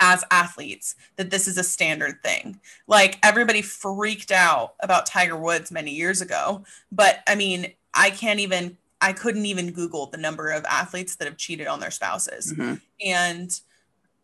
[0.04, 2.60] as athletes that this is a standard thing.
[2.88, 8.40] Like everybody freaked out about tiger woods many years ago but i mean i can't
[8.42, 12.54] even i couldn't even google the number of athletes that have cheated on their spouses.
[12.54, 12.82] Mhm.
[13.06, 13.60] and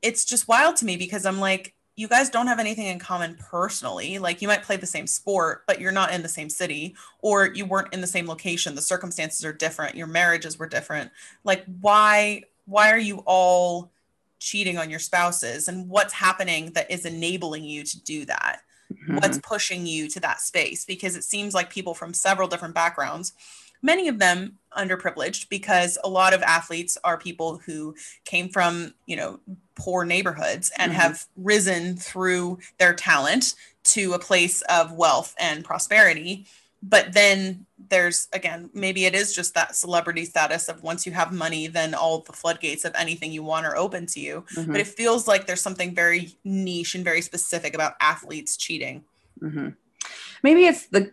[0.02, 3.36] it's just wild to me because i'm like you guys don't have anything in common
[3.52, 4.20] personally.
[4.20, 7.48] Like you might play the same sport but you're not in the same city or
[7.48, 8.74] you weren't in the same location.
[8.74, 9.98] The circumstances are different.
[9.98, 11.12] Your marriages were different.
[11.44, 13.92] Like why why are you all
[14.40, 18.62] cheating on your spouses and what's happening that is enabling you to do that?
[19.08, 20.86] What's pushing you to that space?
[20.86, 23.34] Because it seems like people from several different backgrounds
[23.82, 29.16] many of them underprivileged because a lot of athletes are people who came from you
[29.16, 29.40] know
[29.76, 30.96] poor neighborhoods and Mhm.
[30.96, 36.46] have risen through their talent to a place of wealth and prosperity
[36.82, 41.32] but then there's again maybe it is just that celebrity status of once you have
[41.34, 44.68] money then all the floodgates of anything you want are open to you Mhm.
[44.68, 49.04] but it feels like there's something very niche and very specific about athletes cheating
[49.42, 49.76] Mhm.
[50.44, 51.12] Maybe it's the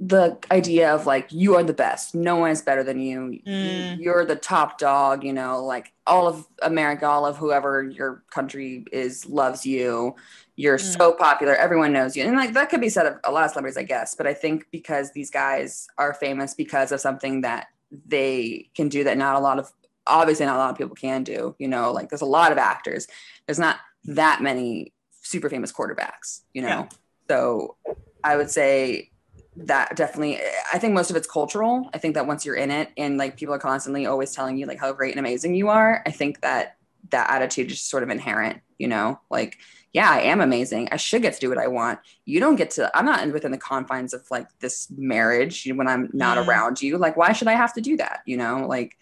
[0.00, 2.14] the idea of like you are the best.
[2.14, 3.40] No one is better than you.
[3.46, 3.98] Mm.
[3.98, 4.12] you.
[4.12, 5.24] are the top dog.
[5.24, 10.14] You know, like all of America, all of whoever your country is loves you.
[10.54, 10.96] You're Mm.
[10.96, 11.54] so popular.
[11.56, 13.82] Everyone knows you, and like that could be said of a lot of celebrities, I
[13.82, 14.14] guess.
[14.14, 17.66] But I think because these guys are famous because of something that
[18.06, 19.72] they can do that not a lot of
[20.06, 21.56] obviously not a lot of people can do.
[21.58, 23.08] You know, like there's a lot of actors.
[23.46, 24.92] There's not that many
[25.22, 26.42] super famous quarterbacks.
[26.54, 26.68] You know.
[26.68, 26.88] Yeah.
[27.28, 27.76] So
[28.24, 29.10] I would say
[29.64, 30.40] that definitely
[30.72, 31.90] I think most of it's cultural.
[31.92, 34.66] I think that once you're in it and like people are constantly always telling you
[34.66, 36.76] like how great and amazing you are, I think that
[37.10, 39.18] that attitude is sort of inherent, you know?
[39.30, 39.56] Like,
[39.92, 40.90] yeah, I am amazing.
[40.92, 41.98] I should get to do what I want.
[42.24, 45.88] You don't get to I'm not in- within the confines of like this marriage when
[45.88, 46.46] I'm not Mm.
[46.46, 46.96] around you.
[46.98, 48.66] Like why should I have to do that, you know?
[48.66, 48.96] Like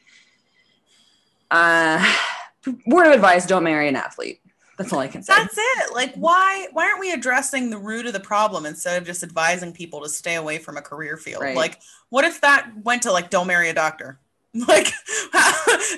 [1.50, 2.02] uh
[2.86, 4.40] word of advice, don't marry an athlete.
[4.76, 5.32] That's all I can say.
[5.36, 9.06] that's it like why why aren't we addressing the root of the problem instead of
[9.06, 11.56] just advising people to stay away from a career field Right.
[11.56, 14.18] like what if that went to like don't marry a doctor
[14.68, 14.88] like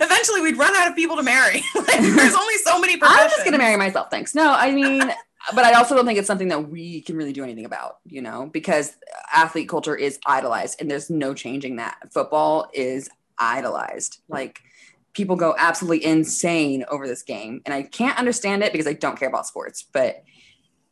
[0.00, 3.30] eventually we'd run out of people to marry like there's only so many professions I'm
[3.30, 4.10] just gonna marry myself.
[4.10, 4.34] Thanks.
[4.34, 5.00] No, I mean,
[5.54, 8.20] but I also don't think it's something that we can really do anything about, you
[8.22, 8.96] know, because
[9.32, 11.96] athlete culture is idolized and there's no changing that.
[12.12, 13.08] Football is
[13.38, 14.18] idolized.
[14.28, 14.60] Like
[15.18, 17.60] people go absolutely insane over this game.
[17.66, 20.22] And I can't understand it because I don't care about sports, but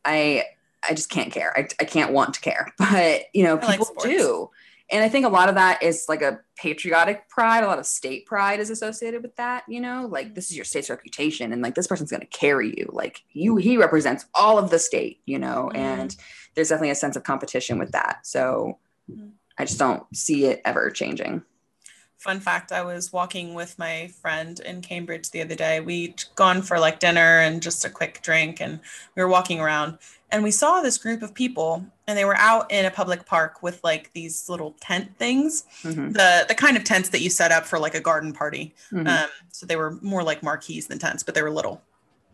[0.05, 0.45] I
[0.89, 1.53] I just can't care.
[1.59, 2.73] I, I can't want to care.
[2.79, 4.05] But you know, I like people sports.
[4.09, 4.51] do.
[4.91, 7.65] And I think a lot of that is like a patriotic pride.
[7.65, 10.65] A lot of state pride is associated with that, you know, like this is your
[10.65, 12.89] state's reputation and like this person's going to carry you.
[12.93, 15.79] Like you, he represents all of the state, you know, Mhm.
[15.79, 16.17] and
[16.55, 18.27] there's definitely a sense of competition with that.
[18.27, 18.79] So
[19.11, 19.33] Mhm.
[19.59, 21.43] I just don't see it ever changing.
[22.19, 25.81] Fun fact I was walking with my friend in Cambridge the other day.
[25.81, 28.81] We'd gone for like dinner and just a quick drink, and
[29.15, 29.99] we were walking around
[30.33, 33.63] and we saw this group of people and they were out in a public park
[33.63, 37.53] with like these little tent things Mhm, the the kind of tents that you set
[37.53, 39.07] up for like a garden party mhm.
[39.07, 41.81] um, so they were more like marquees than tents but they were little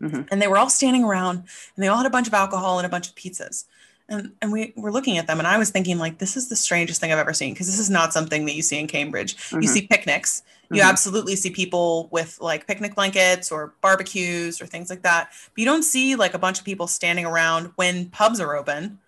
[0.01, 0.27] Mhm.
[0.31, 1.37] and they were all standing around
[1.75, 3.65] and they all had a bunch of alcohol and a bunch of pizzas
[4.13, 6.55] and and we were looking at them and i was thinking like this is the
[6.55, 9.35] strangest thing i've ever seen because this is not something that you see in cambridge
[9.51, 9.67] you Mhm.
[9.67, 10.89] see picnics you Mhm.
[10.89, 15.65] absolutely see people with like picnic blankets or barbecues or things like that but you
[15.65, 18.99] don't see like a bunch of people standing around when pubs are open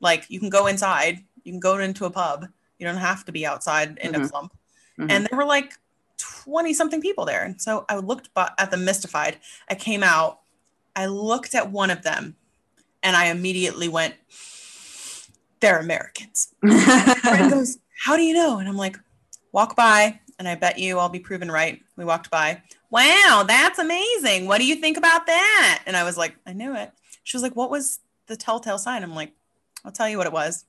[0.00, 2.46] like you can go inside you can go into a pub
[2.78, 4.30] you don't have to be outside in a Mhm.
[4.30, 4.52] clump
[4.98, 5.10] Mhm.
[5.10, 5.74] and there were like
[6.18, 9.38] 20 something people there and so i looked at them mystified
[9.68, 10.40] i came out
[10.94, 12.36] i looked at one of them
[13.02, 14.14] and i immediately went
[15.62, 16.52] they're americans
[17.32, 18.58] friend goes, How do you know?
[18.58, 18.98] And I'm like,
[19.52, 21.82] Walk by, and I bet you I'll be proven right.
[21.96, 22.62] We walked by.
[22.90, 24.46] Wow, that's amazing.
[24.46, 25.82] What do you think about that?
[25.86, 26.90] And I was like, I knew it.
[27.24, 29.02] She was like, What was the telltale sign?
[29.02, 29.32] I'm like,
[29.84, 30.64] I'll tell you what it was.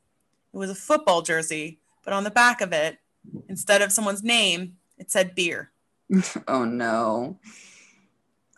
[0.54, 2.98] It was a football jersey, but on the back of it,
[3.48, 5.72] instead of someone's name, it said beer.
[6.48, 7.40] oh no.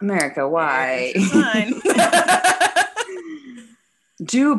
[0.01, 1.13] America, why?
[4.23, 4.55] Do your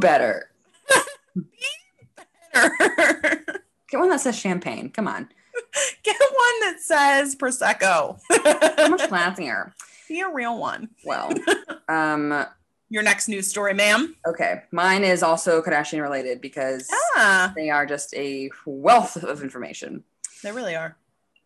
[2.52, 3.44] Better.
[3.90, 4.90] Get one that says champagne.
[4.90, 5.28] Come on.
[6.02, 8.18] Get one that says Prosecco.
[8.78, 9.72] How much classier?
[10.08, 10.88] Be a real one.
[11.04, 11.32] Well,
[11.88, 12.44] um,
[12.88, 14.14] Your next news story, ma'am.
[14.26, 14.62] okay.
[14.72, 20.04] Mine is also Kardashian related because Ah, they are just a wealth of information.
[20.42, 20.96] they really are.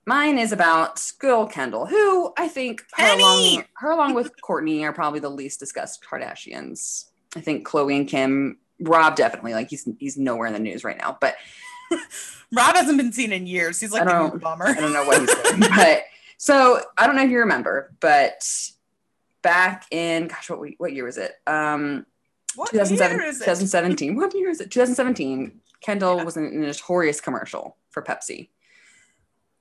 [0.07, 4.93] Mine is about Girl Kendall, who I think her along, her along with Kourtney are
[4.93, 7.05] probably the least discussed Kardashians.
[7.37, 10.97] I think Khloe and Kim, Rob definitely like he's he's nowhere in the news right
[10.99, 11.37] now, but
[12.53, 13.81] Rob hasn't been seen in years.
[13.81, 15.61] He's like the don't- I don't know what he's doing.
[15.77, 16.03] but
[16.39, 18.43] so I don't know if you remember, but
[19.43, 21.33] back in gosh, what we- what year was it?
[21.47, 22.07] Um,
[22.57, 23.45] What 2007, year is it?
[23.45, 24.17] 2017.
[24.17, 24.71] What year is it?
[24.71, 25.61] 2017.
[25.81, 28.49] Kendall was in a notorious commercial for Pepsi.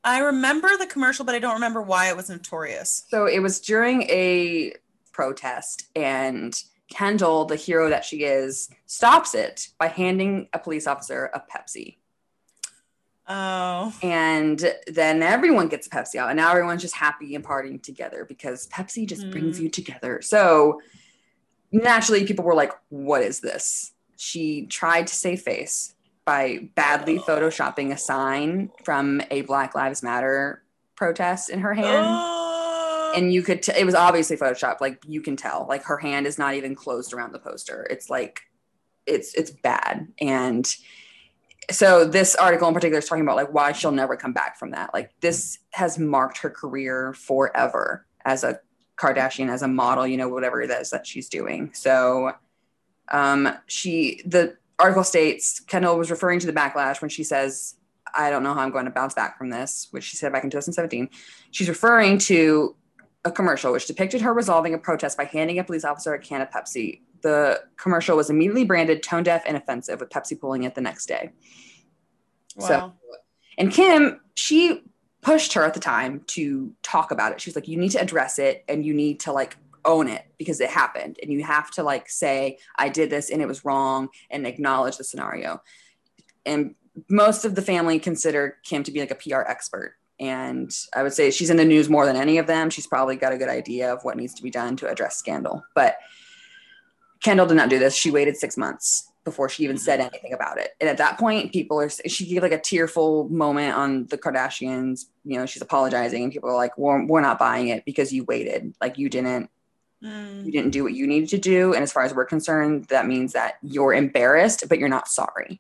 [0.04, 3.06] I remember the commercial, but I don't remember why it was notorious.
[3.10, 4.74] So it was during a
[5.12, 11.30] protest, and Kendall, the hero that she is, stops it by handing a police officer
[11.34, 11.98] a Pepsi.
[13.32, 17.82] Oh, And then everyone gets a Pepsi out, and now everyone's just happy and partying
[17.82, 19.64] together because Pepsi just brings Mm.
[19.64, 20.20] you together.
[20.24, 20.82] So
[21.72, 23.92] naturally, people were like, What is this?
[24.18, 25.94] She tried to save face
[26.26, 30.64] by badly photoshopping a sign from a Black Lives Matter
[30.96, 32.06] protest in her hand.
[32.10, 32.49] Oh.
[33.16, 36.28] And you could t- it was obviously photoshopped like you can tell like her hand
[36.28, 37.88] is not even closed around the poster.
[37.90, 38.42] It's like
[39.06, 40.08] it's it's bad.
[40.20, 40.68] And
[41.72, 44.72] so this article in particular is talking about like why she'll never come back from
[44.72, 44.94] that.
[44.94, 48.60] Like this has marked her career forever as a
[48.98, 51.72] kardashian as a model you know whatever it is that she's doing.
[51.74, 52.34] So
[53.12, 57.76] um she the article states kendall was referring to the backlash when she says
[58.16, 60.44] i don't know how i'm going to bounce back from this which she said back
[60.44, 61.10] in 2017
[61.52, 62.76] she's referring to
[63.26, 66.42] a commercial which depicted her resolving a protest by handing a police officer a can
[66.42, 67.02] of Pepsi.
[67.22, 71.08] The commercial was immediately branded tone deaf and offensive, with Pepsi pulling it the next
[71.08, 71.32] day.
[72.56, 72.94] wow.
[73.58, 74.84] And Kim, she
[75.22, 77.42] pushed her at the time to talk about it.
[77.42, 80.24] She was like, you need to address it and you need to like own it
[80.38, 81.20] because it happened.
[81.22, 84.98] And you have to like say, I did this and it was wrong and acknowledge
[84.98, 85.62] the scenario.
[86.46, 86.76] And
[87.10, 89.96] most of the family consider Kim to be like a PR expert.
[90.20, 92.70] And I would say she's in the news more than any of them.
[92.70, 95.64] She's probably got a good idea of what needs to be done to address scandal.
[95.76, 95.98] But
[97.22, 97.96] Kendall did not do this.
[97.96, 100.72] She waited six months before she even said anything about it.
[100.80, 105.06] And at that point, people are, she gave like a tearful moment on the Kardashians.
[105.24, 108.24] You know, she's apologizing, and people are like, we're, we're not buying it because you
[108.24, 108.74] waited.
[108.82, 109.50] Like, you didn't
[110.02, 110.46] Mm.
[110.46, 113.06] you didn't do what you needed to do and as far as we're concerned that
[113.06, 115.60] means that you're embarrassed but you're not sorry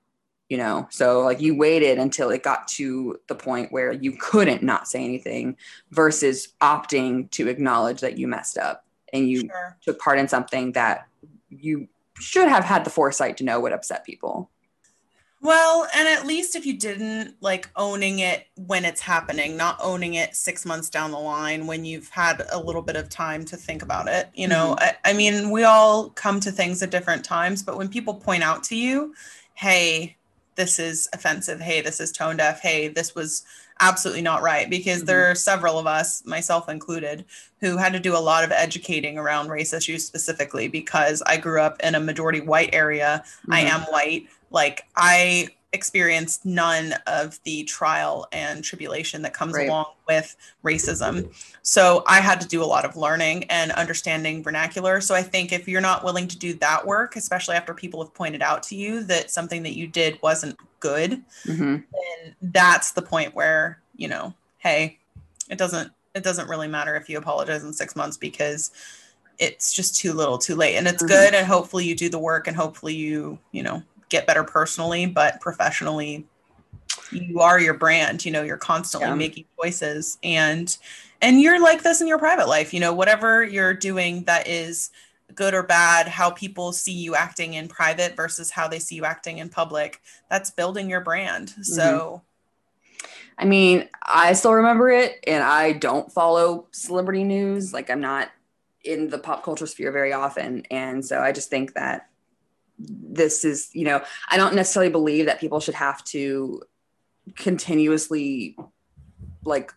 [0.49, 4.61] you know so like you waited until it got to the point where you couldn't
[4.63, 5.55] not say anything
[5.91, 9.77] versus opting to acknowledge that you messed up and you Sure.
[9.81, 11.07] took part in something that
[11.49, 11.87] you
[12.19, 14.49] should have had the foresight to know would upset people
[15.41, 20.15] Well, and at least if you didn't like owning it when it's happening, not owning
[20.15, 23.55] it six months down the line when you've had a little bit of time to
[23.55, 24.27] think about it.
[24.33, 24.97] You know, mm-hmm.
[25.05, 28.43] I, I mean, we all come to things at different times, but when people point
[28.43, 29.13] out to you,
[29.53, 30.17] hey,
[30.59, 31.61] this is offensive.
[31.61, 32.59] Hey, this is tone deaf.
[32.59, 33.45] Hey, this was
[33.79, 34.69] absolutely not right.
[34.69, 37.23] Because there are several of us, myself included,
[37.61, 41.61] who had to do a lot of educating around race issues specifically because I grew
[41.61, 43.23] up in a majority white area.
[43.49, 43.69] I Mhm.
[43.69, 44.27] am white.
[44.51, 49.67] Like I experienced none of the trial and tribulation that comes Right.
[49.67, 51.31] along with racism.
[51.61, 54.99] So I had to do a lot of learning and understanding vernacular.
[55.01, 58.13] So I think if you're not willing to do that work, especially after people have
[58.13, 61.83] pointed out to you that something that you did wasn't good, Mhm.
[61.91, 64.97] then that's the point where, you know, hey,
[65.49, 68.71] it doesn't it doesn't really matter if you apologize in 6 months because
[69.37, 71.07] it's just too little too late and it's Mhm.
[71.07, 75.05] good and hopefully you do the work and hopefully you, you know, get better personally,
[75.05, 76.27] but professionally
[77.11, 79.15] you are your brand, you know, you're constantly Yeah.
[79.15, 80.77] making choices and
[81.21, 84.89] and you're like this in your private life, you know, whatever you're doing that is
[85.35, 89.03] good or bad, how people see you acting in private versus how they see you
[89.03, 91.49] acting in public, that's building your brand.
[91.49, 91.63] Mm-hmm.
[91.63, 92.21] So
[93.37, 97.73] I mean, I still remember it, and I don't follow celebrity news.
[97.73, 98.29] Like, I'm not
[98.83, 100.65] in the pop culture sphere very often.
[100.69, 102.08] And so I just think that
[102.79, 106.63] this is, you know, I don't necessarily believe that people should have to
[107.35, 108.57] continuously,
[109.43, 109.73] like,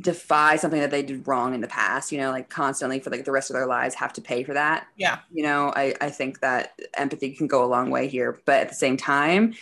[0.00, 3.24] defy something that they did wrong in the past, you know, like constantly for like
[3.24, 4.86] the rest of their lives have to pay for that.
[4.96, 8.60] Yeah, you know I, I think that empathy can go a long way here but
[8.62, 9.54] at the same time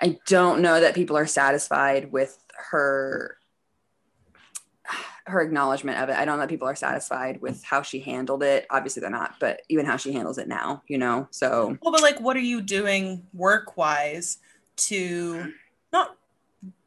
[0.00, 3.38] i don't know that people are satisfied with her
[5.26, 8.42] her acknowledgement of it i don't know that people are satisfied with how she handled
[8.42, 11.92] it obviously they're not but even how she handles it now you know so Well,
[11.92, 14.38] but like, what are you doing work wise
[14.76, 15.52] to
[15.92, 16.16] not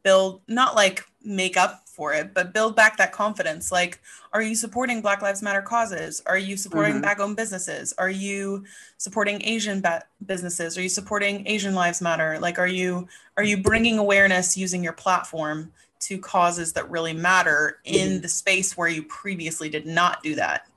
[0.03, 3.71] build, not like make up for it, but build back that confidence?
[3.71, 3.99] Like,
[4.33, 6.21] are you supporting Black Lives Matter causes?
[6.25, 7.01] Are you supporting Mhm.
[7.01, 7.93] black owned businesses?
[7.97, 8.63] Are you
[8.97, 10.77] supporting Asian ba- businesses?
[10.77, 12.37] Are you supporting Asian Lives Matter?
[12.39, 15.71] Like, are you are you bringing awareness using your platform
[16.01, 18.21] to causes that really matter in mm-hmm.
[18.21, 20.67] the space where you previously did not do that?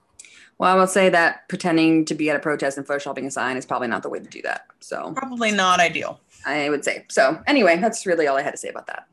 [0.59, 3.57] well i will say that pretending to be at a protest and photoshopping a sign
[3.57, 6.21] is probably not the way to do that so Probably not ideal.
[6.45, 9.07] i would say so anyway that's really all i had to say about that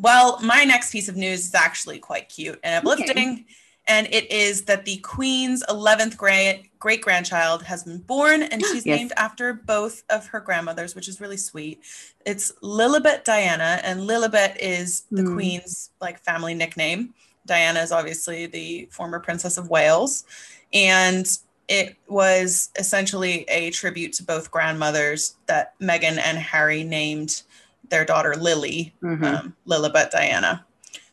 [0.00, 3.44] Well, my next piece of news is actually quite cute and uplifting.
[3.90, 8.86] And it is that the Queen's 11th great great grandchild has been born, and she's
[8.86, 8.98] Yes.
[8.98, 11.82] named after both of her grandmothers, which is really sweet.
[12.24, 15.34] It's Lilibet Diana, and Lilibet is the Hmm.
[15.34, 17.12] Queen's like family nickname.
[17.44, 20.24] Diana is obviously the former Princess of Wales,
[20.72, 21.26] and
[21.68, 27.42] it was essentially a tribute to both grandmothers that Meghan and Harry named
[27.90, 29.24] their daughter Lily Mhm.
[29.24, 30.64] um, Lilibet Diana.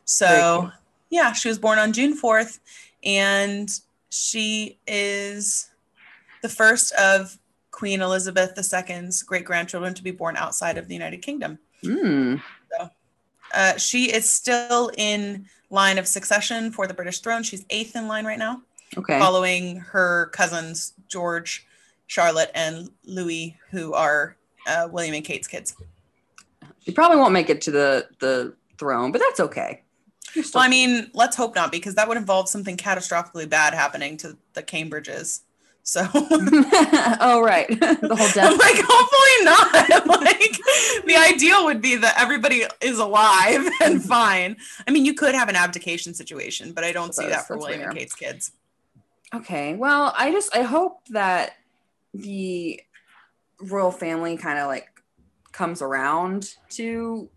[0.04, 0.70] So.
[1.10, 2.58] Yeah, she was born on June 4th,
[3.04, 3.70] and
[4.10, 5.70] she is
[6.42, 7.38] the first of
[7.70, 11.58] Queen Elizabeth II's great grandchildren to be born outside of the United Kingdom.
[11.84, 12.42] Mm.
[13.54, 17.42] Uh, she is still in line of succession for the British throne.
[17.42, 18.62] She's eighth in line right now,
[18.96, 21.66] okay following her cousins, George,
[22.06, 24.36] Charlotte, and Louis, who are
[24.66, 25.74] uh, William and Kate's kids.
[26.84, 29.82] She probably won't make it to the the throne, but that's okay.
[30.36, 34.36] Well, I mean, let's hope not, because that would involve something catastrophically bad happening to
[34.54, 35.40] the Cambridges.
[35.88, 38.58] So oh right, the whole death.
[38.58, 40.06] like, hopefully not.
[40.22, 40.58] like,
[41.06, 44.06] the ideal would be that everybody is alive and mm-hmm.
[44.06, 44.56] fine.
[44.86, 47.80] I mean, you could have an abdication situation, but I don't see that for William
[47.80, 47.96] and.
[47.96, 48.52] Kate's kids.
[49.34, 51.52] Okay, well, I just I hope that
[52.12, 52.82] the
[53.58, 54.88] royal family kind of like
[55.52, 57.30] comes around to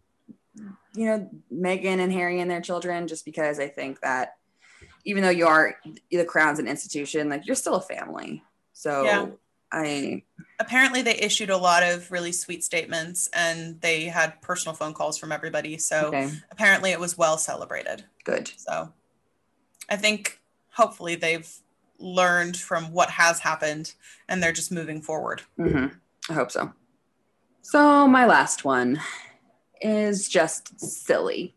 [0.94, 4.36] you know Meghan and Harry and their children, just because I think that
[5.06, 5.76] even though you are
[6.12, 8.44] the crown's an institution, like you're still a family.
[8.74, 9.26] So Yeah.
[9.74, 10.24] I
[10.60, 15.18] Apparently, they issued a lot of really sweet statements and they had personal phone calls
[15.18, 15.78] from everybody.
[15.78, 18.04] So okay apparently, it was well celebrated.
[18.26, 18.52] good.
[18.58, 18.92] So
[19.90, 20.40] I think
[20.72, 21.50] hopefully they've
[22.00, 23.94] learned from what has happened
[24.28, 25.42] and they're just moving forward.
[25.56, 25.86] hmm
[26.30, 26.74] I hope so.
[27.62, 29.00] So my last one
[29.82, 31.56] is just silly.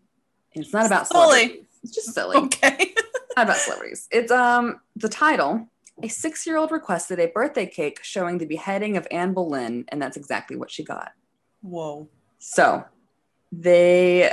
[0.53, 1.21] It's not about Silly.
[1.21, 1.67] celebrities.
[1.83, 2.37] It's just silly.
[2.37, 2.95] Okay.
[3.37, 4.09] not about celebrities.
[4.11, 5.69] It's um the title.
[6.03, 10.57] A six-year-old requested a birthday cake showing the beheading of Anne Boleyn, and that's exactly
[10.57, 11.13] what she got.
[11.63, 12.09] Whoa.
[12.41, 12.85] So
[13.53, 14.33] they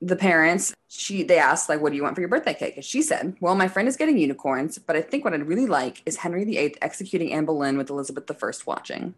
[0.00, 2.76] the parents, she they asked, like, what do you want for your birthday cake?
[2.76, 5.66] And she said, Well, my friend is getting unicorns, but I think what I'd really
[5.66, 9.14] like is Henry VIII executing Anne Boleyn with Elizabeth I watching.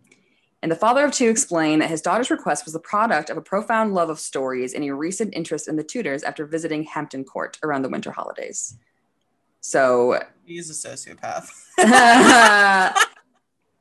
[0.64, 3.42] And the father of two explained that his daughter's request was the product of a
[3.42, 7.58] profound love of stories and a recent interest in the Tudors after visiting Hampton Court
[7.62, 8.74] around the winter holidays.
[9.60, 11.50] So He's a sociopath.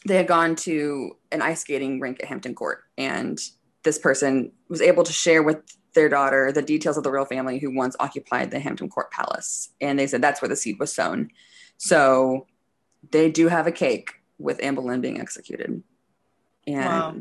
[0.06, 3.40] they had gone to an ice skating rink at Hampton Court, and
[3.84, 5.60] this person was able to share with
[5.94, 9.70] their daughter the details of the royal family who once occupied the Hampton Court Palace.
[9.80, 11.30] And they said that's where the seed was sown.
[11.78, 12.46] So
[13.10, 15.82] they do have a cake with Anne Boleyn being executed.
[16.68, 17.16] And Wow.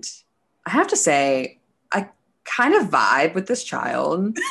[0.67, 1.61] I have to say,
[1.91, 2.09] I
[2.45, 4.39] kind of vibe with this child.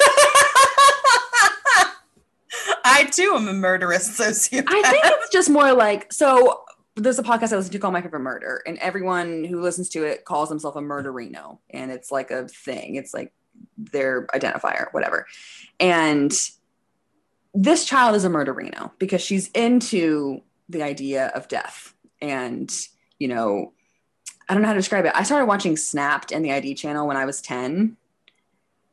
[2.83, 4.65] I too am a murderous sociopath.
[4.67, 6.63] I think it's just more like so.
[6.95, 10.03] There's a podcast I listen to called My Favorite Murder, and everyone who listens to
[10.03, 12.95] it calls themselves a murderino, and it's like a thing.
[12.95, 13.31] It's like
[13.77, 15.25] their identifier, whatever.
[15.79, 16.33] And
[17.53, 22.69] this child is a murderino because she's into the idea of death, and
[23.19, 23.73] you know,
[24.49, 25.13] I don't know how to describe it.
[25.15, 27.97] I started watching Snapped and the ID channel when I was ten,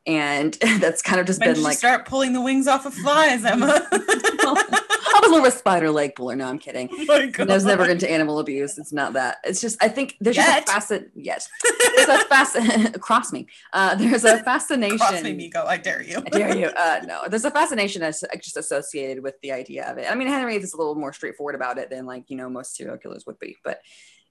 [0.05, 3.45] and that's kind of just when been like start pulling the wings off of flies,
[3.45, 3.87] Emma?
[3.91, 6.35] I was a little spider leg puller.
[6.35, 6.89] No, I'm kidding.
[7.09, 8.77] Oh I was never into animal abuse.
[8.77, 9.37] It's not that.
[9.43, 10.45] It's just I think there's Yet.
[10.45, 11.11] just a facet.
[11.15, 11.49] Yes,
[11.95, 13.01] there's a facet.
[13.01, 13.47] cross me.
[13.73, 14.97] Uh, there's a fascination.
[14.97, 15.65] Cross me, Miko.
[15.65, 16.17] I dare you.
[16.17, 16.67] I dare you.
[16.67, 20.09] Uh, no, there's a fascination that's just associated with the idea of it.
[20.09, 22.75] I mean, Henry is a little more straightforward about it than like you know most
[22.75, 23.81] serial killers would be, but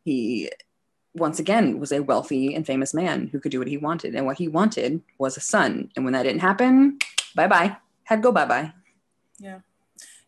[0.04, 0.50] he
[1.14, 4.26] once again was a wealthy and famous man who could do what he wanted, and
[4.26, 5.90] what he wanted was a son.
[5.96, 6.98] And when that didn't happen,
[7.34, 7.76] bye bye.
[8.04, 8.72] Had go bye bye.
[9.38, 9.60] Yeah.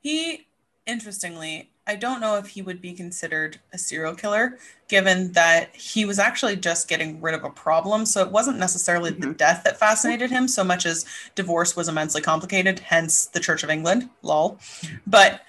[0.01, 0.47] He,
[0.87, 4.59] interestingly, I don't know if he would be considered a serial killer,
[4.89, 8.07] given that he was actually just getting rid of a problem.
[8.07, 9.37] So it wasn't necessarily the Mhm.
[9.37, 11.05] death that fascinated him so much as
[11.35, 14.61] divorce was immensely complicated, hence the Church of England, lol.
[15.07, 15.43] But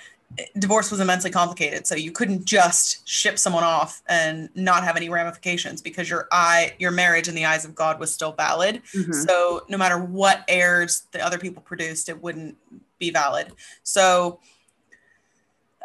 [0.57, 1.85] divorce was immensely complicated.
[1.85, 6.73] So you couldn't just ship someone off and not have any ramifications because your eye,
[6.79, 8.81] your marriage in the eyes of God was still valid.
[8.93, 9.27] Mhm.
[9.27, 12.57] So no matter what heirs the other people produced, it wouldn't
[12.97, 13.53] be valid.
[13.83, 14.39] So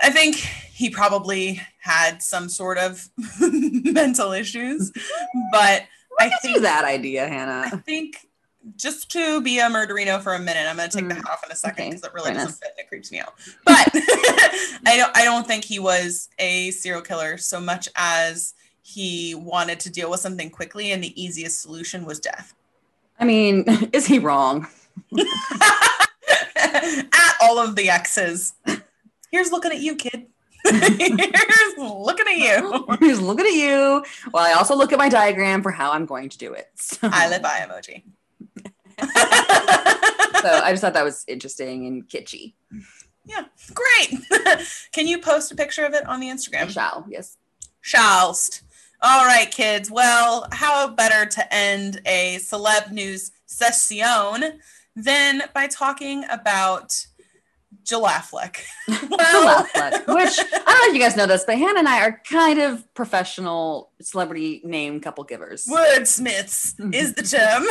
[0.00, 3.08] I think he probably had some sort of
[3.40, 4.92] mental issues,
[5.50, 5.84] but
[6.20, 8.26] I think that idea, hannah I think
[8.76, 11.28] just to be a murderino for a minute, I'm going to take the Mm, hat
[11.30, 12.58] off in a second okay, because it really fair doesn't enough.
[12.58, 13.34] fit and it creeps me out.
[13.64, 19.34] But I don't I don't think he was a serial killer so much as he
[19.34, 22.54] wanted to deal with something quickly and the easiest solution was death.
[23.20, 24.66] I mean, is he wrong?
[26.56, 28.54] at all of the X's.
[29.30, 30.26] Here's looking at you, kid.
[30.64, 32.86] Here's looking at you.
[33.00, 34.04] He's looking at you.
[34.32, 36.68] Well, I also look at my diagram for how I'm going to do it.
[36.76, 38.02] So, I live by emoji.
[39.00, 42.54] so I just thought that was interesting and kitschy.
[43.24, 43.44] Yeah,
[43.74, 44.20] great.
[44.92, 46.70] Can you post a picture of it on the I Instagram?
[46.70, 47.36] shall, yes.
[47.82, 48.62] Shalst.
[49.02, 49.90] All right, kids.
[49.90, 54.60] Well, how better to end a celeb news session
[54.94, 57.06] than by talking about
[57.84, 58.58] J'lAffleck?
[59.08, 62.20] Well, which I don't know if you guys know this, but Hannah and I are
[62.28, 65.66] kind of professional celebrity name couple givers.
[65.66, 66.94] wordsmiths mm-hmm.
[66.94, 67.64] is the term.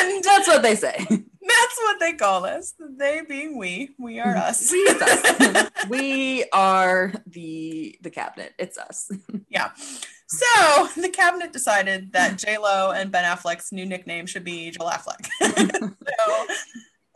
[0.00, 1.06] and That's what they say.
[1.42, 2.74] that's what they call us.
[2.78, 3.90] They being we.
[3.98, 4.38] We are mm-hmm.
[4.38, 4.70] us.
[4.70, 5.88] We, us.
[5.88, 8.52] we are the the cabinet.
[8.58, 9.10] It's us.
[9.48, 9.70] Yeah.
[10.28, 15.26] So the cabinet decided that J Lo and Ben Affleck's new nickname should be J'lAffleck.
[15.40, 16.46] so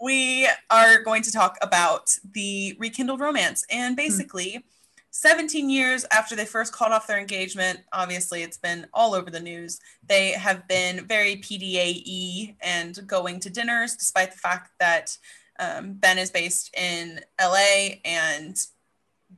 [0.01, 4.64] we are going to talk about the rekindled romance, and basically.
[5.12, 9.40] 17 years after they first called off their engagement, obviously it's been all over the
[9.40, 9.81] news.
[10.06, 15.16] They have been very PDAE and going to dinners, despite the fact that
[15.59, 18.59] um, Ben is based in LA and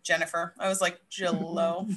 [0.02, 1.88] Jennifer, I was like Jillo,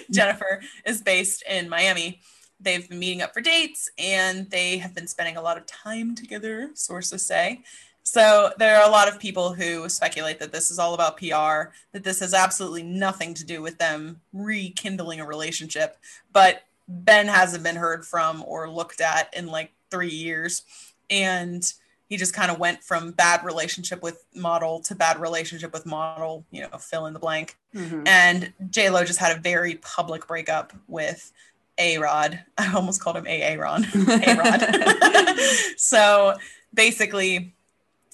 [0.10, 2.20] Jennifer is based in Miami.
[2.64, 6.14] They've been meeting up for dates and they have been spending a lot of time
[6.14, 7.62] together, sources say.
[8.02, 11.72] So there are a lot of people who speculate that this is all about PR,
[11.92, 15.96] that this has absolutely nothing to do with them rekindling a relationship.
[16.32, 20.62] But Ben hasn't been heard from or looked at in like three years.
[21.08, 21.70] And
[22.08, 26.44] he just kind of went from bad relationship with model to bad relationship with model,
[26.50, 27.56] you know, fill in the blank.
[27.74, 28.06] Mhm.
[28.06, 31.32] And J Lo just had a very public breakup with
[31.78, 32.40] A Rod.
[32.58, 33.84] I almost called him A Ron.
[33.84, 35.38] A Rod.
[35.76, 36.34] so
[36.72, 37.54] basically,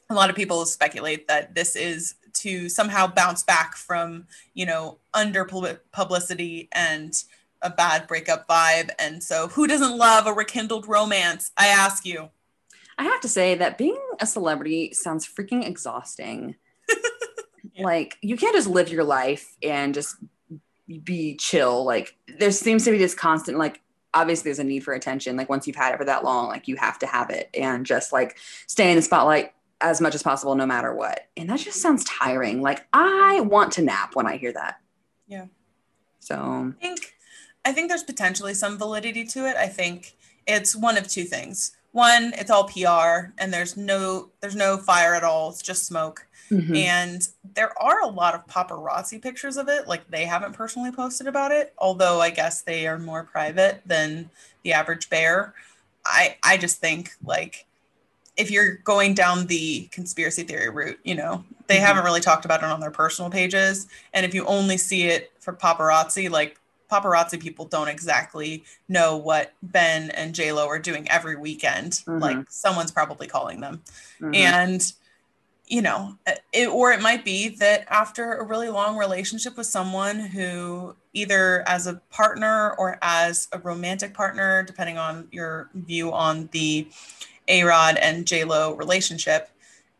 [0.08, 4.98] a lot of people speculate that this is to somehow bounce back from, you know,
[5.14, 7.22] under pub- publicity and
[7.62, 8.90] a bad breakup vibe.
[8.98, 11.50] And so, who doesn't love a rekindled romance?
[11.56, 12.30] I ask you.
[12.98, 16.56] I have to say that being a celebrity sounds freaking exhausting.
[17.74, 17.84] Yeah.
[17.84, 20.16] Like you can't just live your life and just
[20.98, 21.84] be chill.
[21.84, 23.80] Like there seems to be this constant like
[24.12, 25.36] obviously there's a need for attention.
[25.36, 27.86] Like once you've had it for that long, like you have to have it and
[27.86, 31.28] just like stay in the spotlight as much as possible no matter what.
[31.36, 32.60] And that just sounds tiring.
[32.60, 34.80] Like I want to nap when I hear that.
[35.26, 35.46] Yeah.
[36.18, 37.14] So I think
[37.64, 39.56] I think there's potentially some validity to it.
[39.56, 41.72] I think it's one of two things.
[41.92, 45.50] one, it's all PR and there's no there's no fire at all.
[45.50, 46.26] It's just smoke.
[46.50, 46.76] Mhm.
[46.76, 49.86] And there are a lot of paparazzi pictures of it.
[49.86, 54.30] Like they haven't personally posted about it, although I guess they are more private than
[54.64, 55.54] the average bear.
[56.04, 57.66] I I just think like
[58.36, 61.80] if you're going down the conspiracy theory route, you know, they Mhm.
[61.86, 63.86] haven't really talked about it on their personal pages.
[64.14, 66.56] And if you only see it for paparazzi, like
[66.90, 71.92] paparazzi people don't exactly know what Ben and J Lo are doing every weekend.
[72.06, 72.20] Mhm.
[72.20, 73.82] Like someone's probably calling them
[74.20, 74.34] Mhm.
[74.36, 74.92] and
[75.70, 76.18] you know
[76.52, 81.66] it, or it might be that after a really long relationship with someone who either
[81.68, 86.88] as a partner or as a romantic partner depending on your view on the
[87.48, 89.48] a-rod and j-lo relationship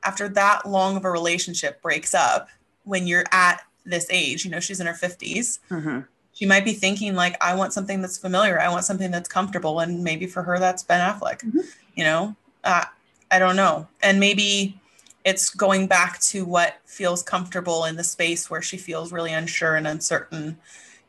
[0.02, 2.48] after that long of a relationship breaks up
[2.84, 6.06] when you're at this age you know she's in her 50s Mhm.
[6.32, 9.78] she might be thinking like i want something that's familiar i want something that's comfortable
[9.78, 11.64] and maybe for her that's ben affleck Mhm.
[11.94, 12.34] you know
[12.64, 12.84] uh,
[13.30, 14.79] i don't know and maybe
[15.24, 19.76] it's going back to what feels comfortable in the space where she feels really unsure
[19.76, 20.56] and uncertain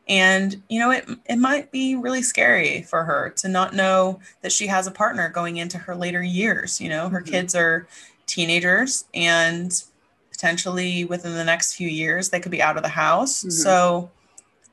[0.08, 4.50] and you know it it might be really scary for her to not know that
[4.52, 7.26] she has a partner going into her later years you know her Mhm.
[7.26, 7.86] kids are
[8.26, 9.84] teenagers and
[10.30, 13.52] potentially within the next few years they could be out of the house Mhm.
[13.52, 14.10] so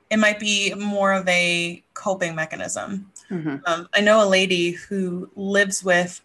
[0.09, 3.61] it might be more of a coping mechanism Mhm.
[3.67, 6.21] um, I know a lady who lives with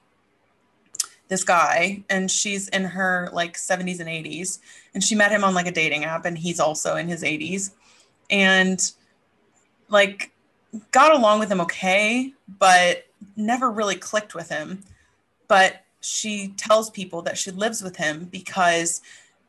[1.34, 4.60] this guy, and she's in her like 70s and 80s,
[4.94, 7.72] and she met him on like a dating app, and he's also in his 80s,
[8.30, 8.92] and
[9.88, 10.30] like
[10.92, 13.06] got along with him okay, but
[13.36, 14.84] never really clicked with him.
[15.48, 19.00] But she tells people that she lives with him because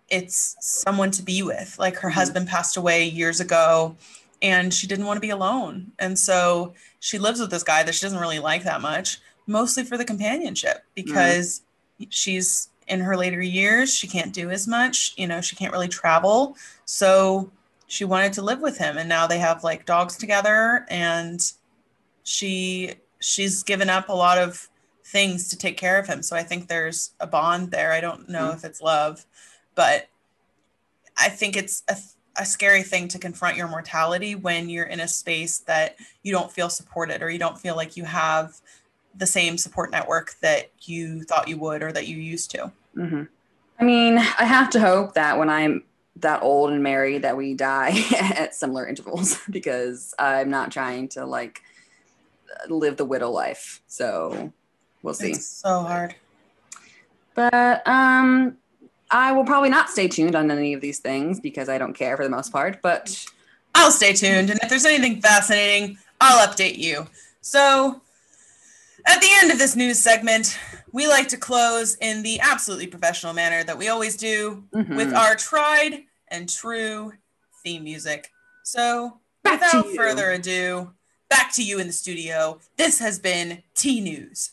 [0.10, 1.78] it's someone to be with.
[1.78, 2.14] Like her Mhm.
[2.14, 3.95] husband passed away years ago,
[4.41, 7.94] and she didn't want to be alone, and so she lives with this guy that
[7.94, 11.62] she doesn't really like that much, mostly for the companionship because
[12.09, 13.93] she's in her later years.
[13.93, 16.55] She can't do as much, you know, she can't really travel.
[16.85, 17.51] So
[17.88, 21.39] she wanted to live with him and now they have like dogs together and
[22.23, 24.67] she she's given up a lot of
[25.05, 26.22] things to take care of him.
[26.23, 27.91] So I think there's a bond there.
[27.91, 28.57] I don't know mm-hmm.
[28.57, 29.26] if it's love,
[29.76, 30.07] but
[31.17, 31.95] I think it's a
[32.38, 36.51] a scary thing to confront your mortality when you're in a space that you don't
[36.51, 38.59] feel supported or you don't feel like you have
[39.18, 42.72] the same support network that you thought you would or that you used to.
[42.96, 43.28] Mhm.
[43.80, 45.84] I mean, I have to hope that when I'm
[46.18, 51.26] that old and married that we die at similar intervals because I'm not trying to
[51.26, 51.62] like
[52.70, 53.82] live the widow life.
[53.88, 54.54] So
[55.02, 55.32] we'll see.
[55.32, 56.16] It's so hard.
[57.34, 58.58] But um
[59.12, 62.18] I will probably not stay tuned on any of these things because I don't care
[62.18, 63.24] for the most part, but
[63.76, 64.50] I'll stay tuned.
[64.50, 67.06] And if there's anything fascinating, I'll update you.
[67.42, 68.02] So,
[69.06, 70.57] at the end of this news segment,
[70.91, 74.95] we like to close in the absolutely professional manner that we always do Mhm.
[74.95, 77.14] with our tried and true
[77.64, 78.32] theme music.
[78.64, 80.94] So, Back without further ado,
[81.30, 82.60] back to you in the studio.
[82.77, 84.52] This has been Tea News.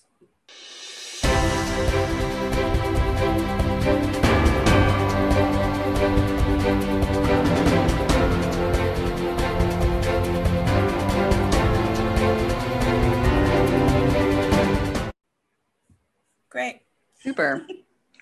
[16.53, 16.81] Great.
[17.21, 17.67] super.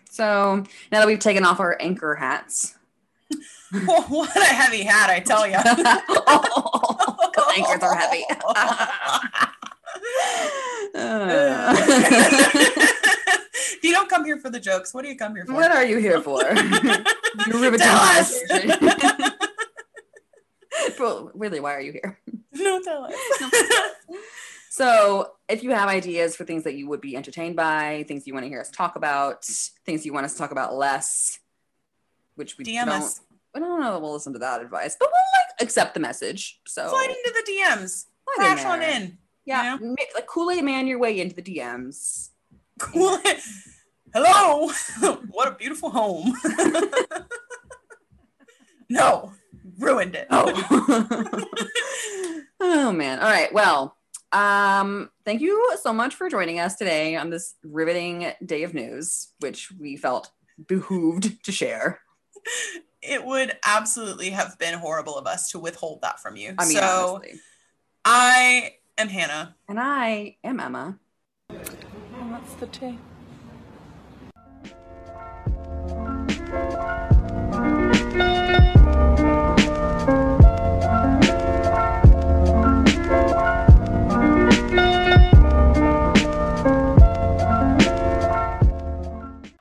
[0.08, 0.62] So
[0.92, 2.76] now that we've taken off our anchor hats,
[3.72, 5.54] what a heavy hat, I tell you.
[7.56, 8.24] anchors are heavy.
[13.72, 15.54] If you don't come here for the jokes, what do you come here for?
[15.54, 16.40] what are you here for?
[16.44, 18.40] You're riveting Tell us.
[18.48, 19.32] conversation.
[20.98, 22.18] well, really, why are you here?
[22.52, 23.14] no, tell us.
[24.72, 28.32] So, if you have ideas for things that you would be entertained by, things you
[28.32, 29.44] want to hear us talk about,
[29.84, 31.40] things you want us to talk about less,
[32.36, 33.20] which we DM don't, us.
[33.52, 36.60] I don't know that we'll listen to that advice, but we'll like accept the message.
[36.68, 38.06] So, Slide into the DMs.
[38.36, 39.18] slide in Crash on in.
[39.44, 42.28] Yeah, you ma- like Kool Aid Man your way into the DMs.
[42.78, 43.18] Cool.
[44.14, 44.70] Hello.
[45.30, 46.32] what a beautiful home.
[48.88, 49.32] no,
[49.80, 50.28] ruined it.
[50.30, 51.44] Oh.
[52.60, 53.18] oh man.
[53.18, 53.52] All right.
[53.52, 53.96] Well,
[54.32, 59.28] um, thank you so much for joining us today on this riveting day of news,
[59.40, 60.30] which we felt
[60.66, 62.00] behooved to share.
[63.02, 66.54] It would absolutely have been horrible of us to withhold that from you.
[66.58, 67.40] I mean, so honestly.
[68.04, 69.56] I am Hannah.
[69.68, 70.98] And I am Emma.
[71.48, 72.98] And That's the tea.